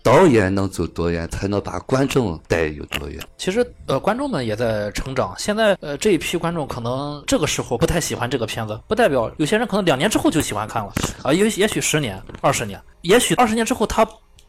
[0.03, 3.25] 导演能走多远，才能把观众带有多远。
[3.39, 5.33] 其实呃，观众们也在成长。
[5.39, 14.05] 现在呃，这一批观众可能这个时候不太喜欢这个片子，不代表有些人可能两年之后就喜欢看了啊，也许也许十年、二十年，也许二十年之后他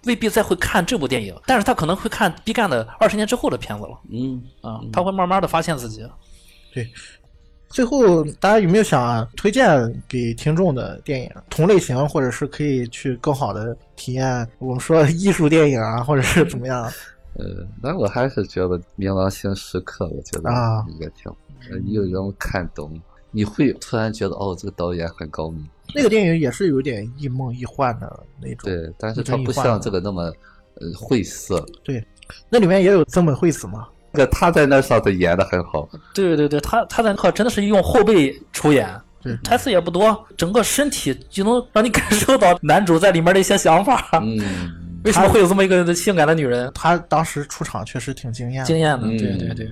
[0.05, 6.05] 未必再会看这部电影，但是他可能会看毕赣的二十年之后的片子了嗯，啊，他会慢慢的发现自己。
[6.73, 6.89] 对
[7.69, 9.67] 最后，大家有没有想推荐
[10.07, 11.31] 给听众的电影？
[11.49, 16.83] 同类型，或者是可以去更好的体验我们说艺术电影啊，或者是怎么样？
[17.35, 21.35] 呃，但我还是觉得《冥王星时刻》，我觉得啊应该挺好。
[21.71, 23.01] 呃你有人看懂，
[23.31, 25.67] 你会突然觉得哦，这个导演很高明。
[25.93, 28.69] 那个电影也是有点亦梦亦幻的那种。
[28.69, 30.23] 对，但是一它不像这个那么
[30.75, 31.65] 呃晦涩。
[31.83, 32.03] 对，
[32.49, 33.87] 那里面也有曾本惠子嘛。
[34.13, 35.89] 这个他在那上头演的很好。
[36.13, 38.87] 对对对，他他在那真的是用后背出演，
[39.21, 44.07] 对台词也不多，整个身体就能让你 感受到男主在里面的一些想法。
[44.21, 44.39] 嗯，
[45.03, 46.71] 为什么会有这么一个性感的女人？
[46.75, 48.65] 她当时出场确实挺惊艳的。
[48.67, 49.71] 惊艳的，嗯对对对，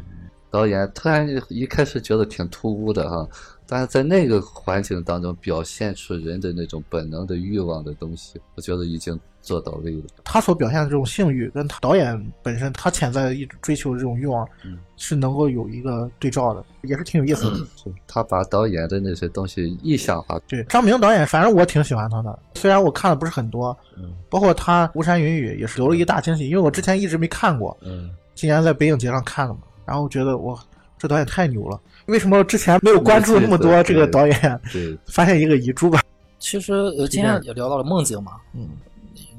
[0.50, 3.28] 导演突然一开始觉得挺突兀的哈，
[3.72, 10.04] 但是在那个环境当中表现出人的那种本能的欲望的东西，我觉得已经做到位了。
[10.26, 17.66] 他所表现的这种性欲，跟他导演本身他潜在一直追求的这种欲望，嗯是能够有一个对照的，也是挺有意思的。
[17.78, 20.38] 是他把导演的那些东西意象化。
[20.50, 30.60] 对，张明导演，反正我挺喜欢他的，虽然我看的不是很多，嗯包括他《巫山云雨》也是留了一大惊喜，因为我之前一直没看过，嗯，今年在北影节上看了嘛，然后觉得我，
[31.00, 31.80] 这导演太牛了。
[32.06, 34.60] 为什么之前没有关注那么多这个导演？
[34.72, 36.02] 对，发现一个遗珠吧。
[36.40, 38.68] 其实呃，今天也聊到了梦境嘛，嗯，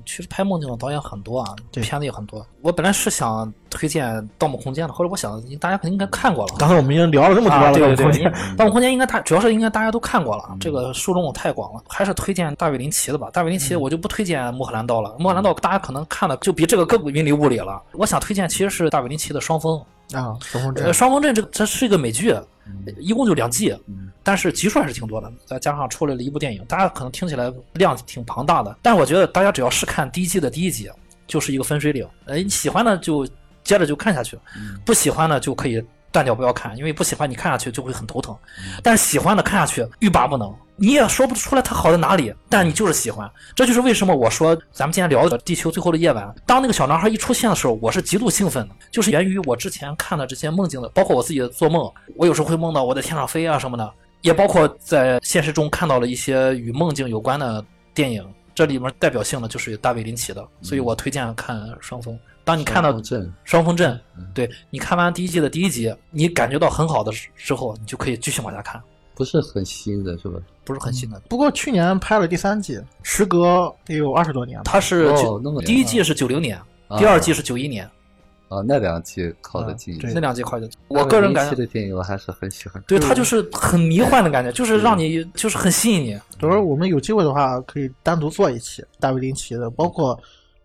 [0.07, 2.47] 其实拍梦境的导演很多啊，对片子也很多。
[2.61, 4.07] 我本来是想推荐
[4.39, 6.55] 《盗梦空间》的，后来我想大家肯定应该看过了。
[6.59, 13.29] 刚才我们已经聊了这么多了，啊，对对对，空间《盗梦空间》应该大，主要是应该大家都看过了，这个受众太广了，还是推荐大卫林奇的吧。
[13.33, 17.83] 大卫林奇我就不推荐穆赫兰道了，穆赫兰道大家可能看的就比这个更云里雾里了。
[17.95, 19.77] 我想推荐其实是大卫林奇的《双峰》，
[20.15, 22.35] 啊，双峰镇呃，《双峰镇》这个这是一个美剧，
[22.99, 23.77] 一共就两季，
[24.23, 30.91] 但是集数还是挺多的，再加上出来了一部电影，大家可能听起来量挺庞大的，但是我觉得大家只要是看第一季的第一集，
[31.27, 32.07] 就是一个分水岭。
[32.27, 33.27] 呃，你喜欢的就
[33.65, 34.39] 接着就看下去，
[34.85, 35.83] 不喜欢的就可以
[36.13, 38.37] 断掉不要看，因为不喜欢你看下去就会很头疼。
[38.83, 43.29] 但是喜欢的看下去欲罢不能，你也说不出来它好在哪里，但你就是喜欢。
[43.57, 58.25] 这就是为什么我说咱们今天聊的《地球最后的夜晚》，当那个小男孩一出现的时候，我是极度兴奋的，就是源于我之前看的这些梦境的，包括我自己的做梦，我有时候会梦到我在天上飞啊什么的，也包括在现实中看到了一些与梦境有关的电影。
[58.55, 62.15] 这里面代表性的就是大卫林奇的，所以我推荐看《双峰》。
[62.45, 62.93] 当你看到
[63.45, 63.99] 双峰镇
[64.34, 68.82] 《对你看完第一季的第一集，你感觉到很好的之后，你就可以继续往下看，
[69.14, 70.40] 不是很新的是吧？
[70.64, 71.20] 不是很新的。
[71.28, 74.64] 不过去年拍了第三季，时隔得有二十多年了。
[74.64, 75.12] 它是
[75.64, 76.61] 第一季是九零年，
[76.99, 77.84] 第二季是九一年，
[78.49, 80.12] 啊，那两季靠得近一对。
[80.12, 80.68] 那两季快的。
[80.88, 82.82] 我个人感觉，的电影我还是很喜欢。
[82.88, 86.20] 对它就是很迷幻的感觉，就是让你就是很吸引你。
[86.40, 90.18] 等会儿我们有机会的话，可以单独做一期大卫林奇的，包括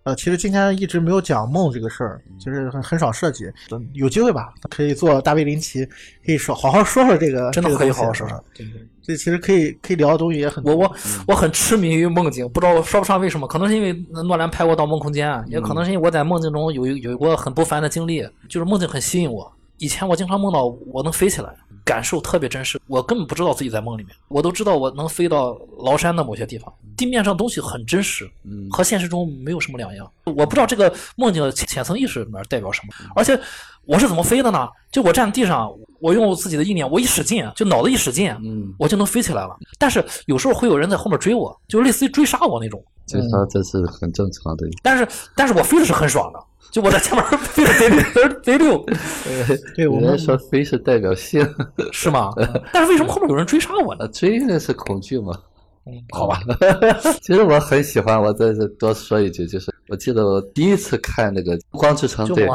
[0.07, 3.51] 呃，其实今天一直没有讲梦这个事儿，就是很很少涉及。
[3.67, 5.85] 等有机会吧，可以做大卫林奇，
[6.25, 8.41] 可以说好好说说这个，真的可以好好说说。
[8.53, 10.73] 对对这其实可以可以聊的东西也很多。
[10.73, 10.95] 我我
[11.27, 13.91] 我很痴迷于梦境，不知道说不上为什么，可能是因为
[14.23, 19.51] 诺兰拍过《盗梦空间》，也可能是因为我在梦境中有有过很不凡的经历，就是梦境很吸引我。
[19.77, 21.53] 以前我经常梦到我能飞起来，
[21.83, 30.11] 感受特别真实，我根本不知道自己在梦里面，我都知道我能飞到崂山的某些地方，地面上东西很真实，嗯和现实中没有什么两样。
[30.25, 33.39] 我不知道这个梦境的浅浅层意识里面代表什么，而且
[33.85, 34.67] 我是怎么飞的呢？
[34.91, 39.55] 就我站地上，我用自己的意念，我一使劲，就脑子一使劲，嗯，我就能飞起来了。
[39.77, 42.83] 但是有时候会有人在后面追我，就类似于追杀我那种。
[43.05, 44.67] 追杀这是很正常的。
[44.83, 46.39] 但是但是我飞的是很爽的，
[46.71, 48.85] 就我在前面 飞的贼溜贼溜，
[49.77, 51.47] 对我们说飞是代表性，
[51.93, 52.33] 是吗？
[52.73, 54.01] 但是为什么后面有人追杀我呢？
[54.01, 55.33] 呃，追那是恐惧嘛。
[55.87, 56.41] 嗯，好吧，
[57.23, 62.45] 其实我很喜欢，我在这多说一句，就是我记得我第一次看那个《光之城》，对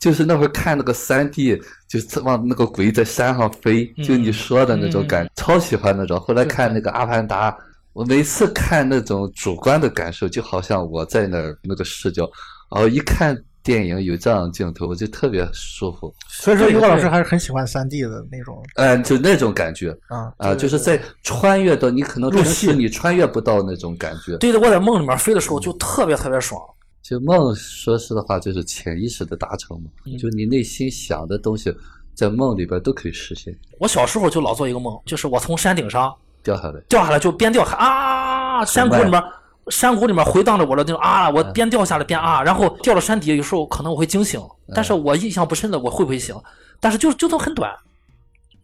[0.00, 6.18] 就是那会儿看那个三 D，就是往那个鬼在山上飞，嗯就你说的那种感觉，超喜欢那种。
[6.18, 7.50] 后来看那个《阿凡达》，
[7.92, 12.30] 我每次看那种主观的感受，就好像我在那儿那个视角，
[12.74, 13.36] 然后一看
[13.68, 19.94] 电影有这样的镜头，我就特别舒服，所以说，于果老师还是很喜欢三 D 的那种嗯、就那种感觉。
[20.08, 20.32] 啊。
[20.38, 24.38] 啊，就是在穿越到你可能入戏平时你穿越不到那种感觉。
[24.38, 26.58] 对的，我在梦里面飞的时候就特别特别爽。
[27.02, 29.90] 就梦，说实的话，就是潜意识的达成嘛。
[30.06, 31.70] 嗯就你内心想的东西，
[32.14, 36.10] 在梦里边都可以实现，我小时候就老做一个梦，就是我从山顶上
[36.42, 36.80] 掉下来。
[36.88, 39.22] 掉下来，就边掉还啊，山谷里面。
[39.70, 44.40] 山谷里面回荡着我的那种啊，我边掉下来边啊，然后掉到山底，有时候可能我会惊醒，
[44.74, 46.34] 但是我印象不深的我会不会醒，
[46.80, 47.70] 但是就就都很短，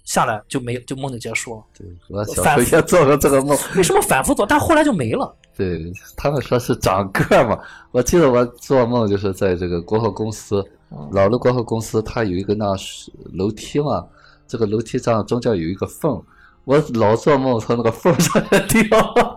[0.04, 1.62] 下来就没就梦就结束了。
[1.76, 3.56] 对，我小时候也做过这个梦。
[3.76, 4.46] 为什么反复做？
[4.46, 5.34] 但后来就没了。
[5.56, 7.58] 对他们说是长个儿嘛。
[7.92, 10.64] 我记得我做梦就是在这个国货公司，
[11.12, 14.04] 老的国货公司，它有一个那是楼梯嘛，
[14.48, 16.20] 这个楼梯上中间有一个缝，
[16.64, 19.36] 我老做梦从那个缝上面掉。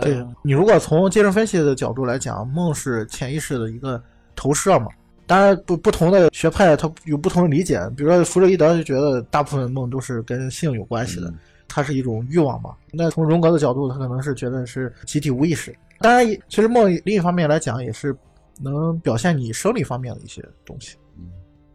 [0.00, 4.02] 对你如果从精神分析的角度来讲，梦是潜意识的一个
[4.34, 4.88] 投射嘛。
[5.26, 7.80] 当然，不不同的学派它有不同的理解。
[7.96, 11.32] 比如说弗洛伊德就觉得大部分梦都是跟性有关系的，
[11.66, 12.70] 它是一种欲望嘛。
[12.92, 15.74] 那从荣格的角度，他可能是觉得是集体无意识。
[15.98, 18.16] 当然，其实梦另一方面来讲也是
[18.60, 20.96] 能表现你生理方面的一些东西。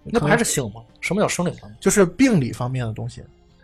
[0.04, 0.82] 那不还是性吗？
[1.02, 1.78] 什么叫生理方面？
[1.82, 3.22] 就是病理方面的东西，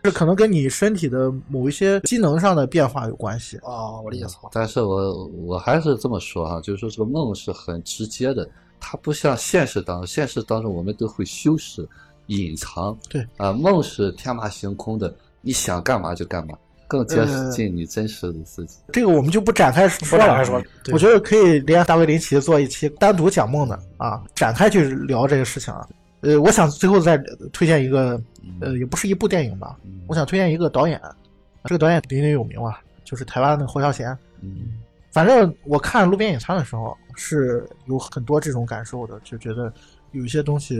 [0.10, 3.58] 是可能跟你身体的某一些机能上的变化有关系。
[3.64, 4.52] 哦，我理解错了。
[4.54, 8.50] 但是我我还是这么说哈、就是说这个梦是很直接的，
[8.80, 11.88] 它不像现实当中，现实当中我们都会修饰、
[12.28, 12.98] 隐藏。
[13.10, 18.78] 对啊、梦是天马行空的，你想干嘛就干嘛，更接呃近你真实的自己。
[18.94, 20.24] 这个我们就不展开说了。
[20.24, 25.86] 不展开说对我觉得可以连大卫林奇做一期单独讲梦的啊，展开去聊这个事情啊。
[26.22, 27.18] 呃，我想最后再
[27.52, 28.20] 推荐一个，
[28.62, 31.00] 呃，也不是一部电影吧，嗯我想推荐一个导演，
[31.66, 34.18] 这个导演鼎鼎有名啊，就是台湾的侯孝贤。
[34.42, 34.80] 嗯
[35.12, 39.74] 反正我看《路边野餐》的时候是有很多这种感受的，就觉得
[40.12, 40.80] 有一些东西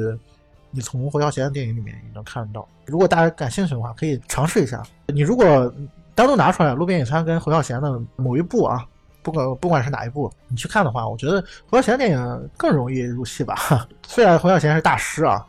[0.70, 2.68] 你从侯孝贤的电影里面也能看得到。
[2.86, 4.84] 如果大家感兴趣的话，可以尝试一下。
[5.08, 5.74] 你如果
[6.14, 8.86] 单独拿出来《路边野餐》跟侯孝贤的某一部啊，
[9.28, 13.86] 不管不管是哪一部，你去看的话，我觉得侯孝贤电影更容易入戏吧。
[14.08, 15.46] 虽然侯孝贤是大师啊，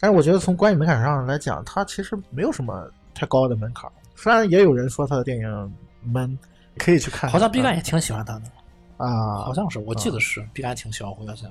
[0.00, 3.88] 但是我觉得从观影门槛上来讲，他其实没有什么太高的门槛。
[4.16, 5.72] 虽然也有人说他的电影
[6.02, 6.36] 闷，
[6.76, 7.30] 可以去看。
[7.30, 8.42] 好像毕赣也挺喜欢他的，
[8.96, 11.48] 啊，好像是，我记得是毕赣挺喜欢侯孝贤。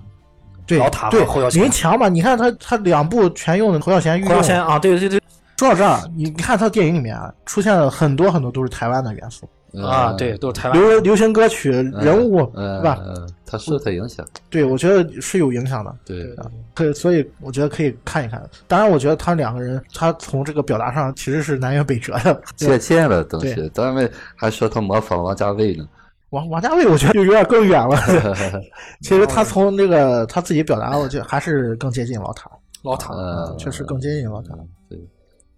[0.67, 0.77] 对
[1.09, 4.29] 对和侯孝贤林强嘛，你看他他两部全用的侯孝贤御用。
[4.29, 5.21] 侯孝贤啊，对对对
[5.57, 10.79] 说到这儿，你你看他的电影里面啊，出现了很多很多都是台湾的元素，嗯啊，对，都是台湾。
[10.79, 12.99] 流流行歌曲、人物，嗯，对吧？
[13.05, 14.25] 嗯，它受他影响。
[14.49, 15.95] 对，我觉得是有影响的。
[16.05, 16.35] 对，
[16.73, 18.41] 可以，所以我觉得可以看一看。
[18.67, 22.41] 当然，我觉得他两个人，他从这个表达上其实是南辕北辙的。
[22.55, 23.69] 借鉴了东西对。
[23.69, 25.87] 他们还说他模仿王家卫呢。
[26.31, 27.97] 王王家卫，我觉得就有点更远了。
[29.01, 32.49] 其实他从那个他自己表达，我觉得还是更接近老塔，
[32.83, 34.49] 老塔，嗯，确实更接近老塔。
[34.87, 34.99] 对，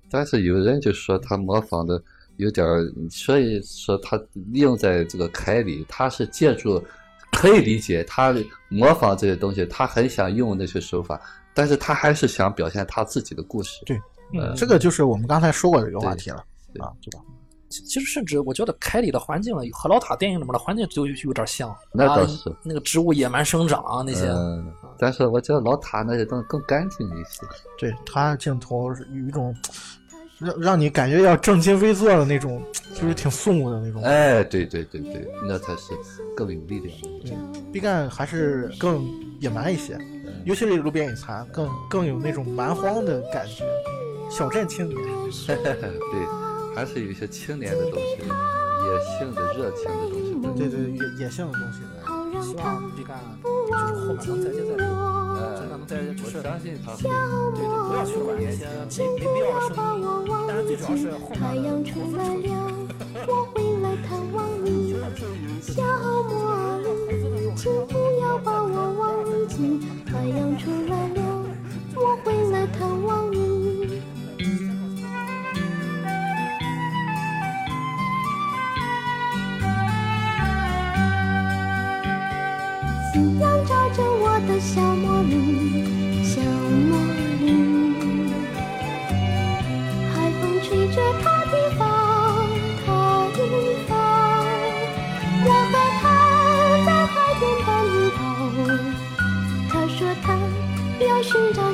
[0.09, 2.01] 但是有人就说他模仿的
[2.41, 6.83] 有点儿，所以说他利用在这个凯里，他是借助
[7.31, 8.35] 可以理解，他
[8.67, 11.21] 模仿这些东西，他很想用那些手法，
[11.53, 13.79] 但是他还是想表现他自己的故事。
[13.85, 13.95] 对
[14.33, 17.23] 嗯这个就是我们刚才说过的一个话题了对啊，对吧？
[17.69, 27.45] 其其实甚至我觉得凯里的环境和老塔电影里面的环境就有有点像，啊那倒是那个植物野蛮生长啊那些，嗯，但是我觉得老塔那些东西更干净一些。
[27.77, 29.55] 对他镜头是有一种
[30.41, 32.63] 让让你感觉要正襟危坐的那种，
[32.93, 34.01] 就是挺肃穆的那种。
[34.03, 35.93] 哎，对对对对，那才是
[36.35, 37.59] 更有力量的。
[37.71, 39.07] 毕赣还是更
[39.39, 39.97] 野蛮一些，
[40.43, 43.63] 尤其是《路边野餐》，更更有那种蛮荒的感觉，
[44.29, 44.99] 小镇青年。
[45.47, 45.55] 对，
[46.75, 50.33] 还是有一些青年的东西，野性的、热情的东西。
[50.57, 51.79] 对对对，野野性的东西。
[52.41, 54.83] 希望毕赣就是后面能再接再厉，
[55.59, 57.03] 真的能再就我是相信他会。
[57.03, 58.65] 对对，不要去管那些
[58.97, 59.40] 没没必
[60.77, 62.49] 太面阳的出来了，
[63.27, 64.95] 我会来探望你。
[65.61, 66.87] 小茉莉，
[67.55, 69.01] 请不要把我忘
[69.49, 69.79] 记。
[70.05, 71.19] 太阳出来了，
[71.95, 74.01] 我会来探望你。
[83.13, 85.90] 夕阳照着我的小茉莉，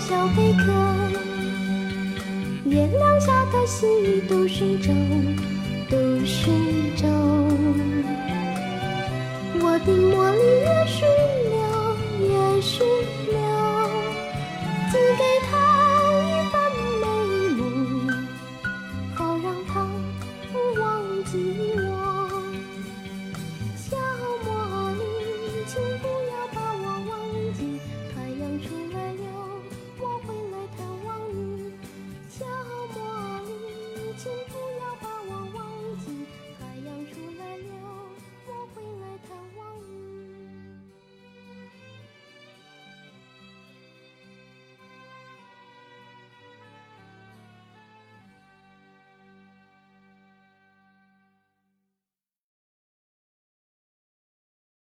[0.08, 0.72] 小贝壳
[2.64, 4.93] 月亮下的细雨都睡着
[5.89, 6.49] 都睡
[6.95, 7.05] 着
[9.60, 10.57] 我的茉莉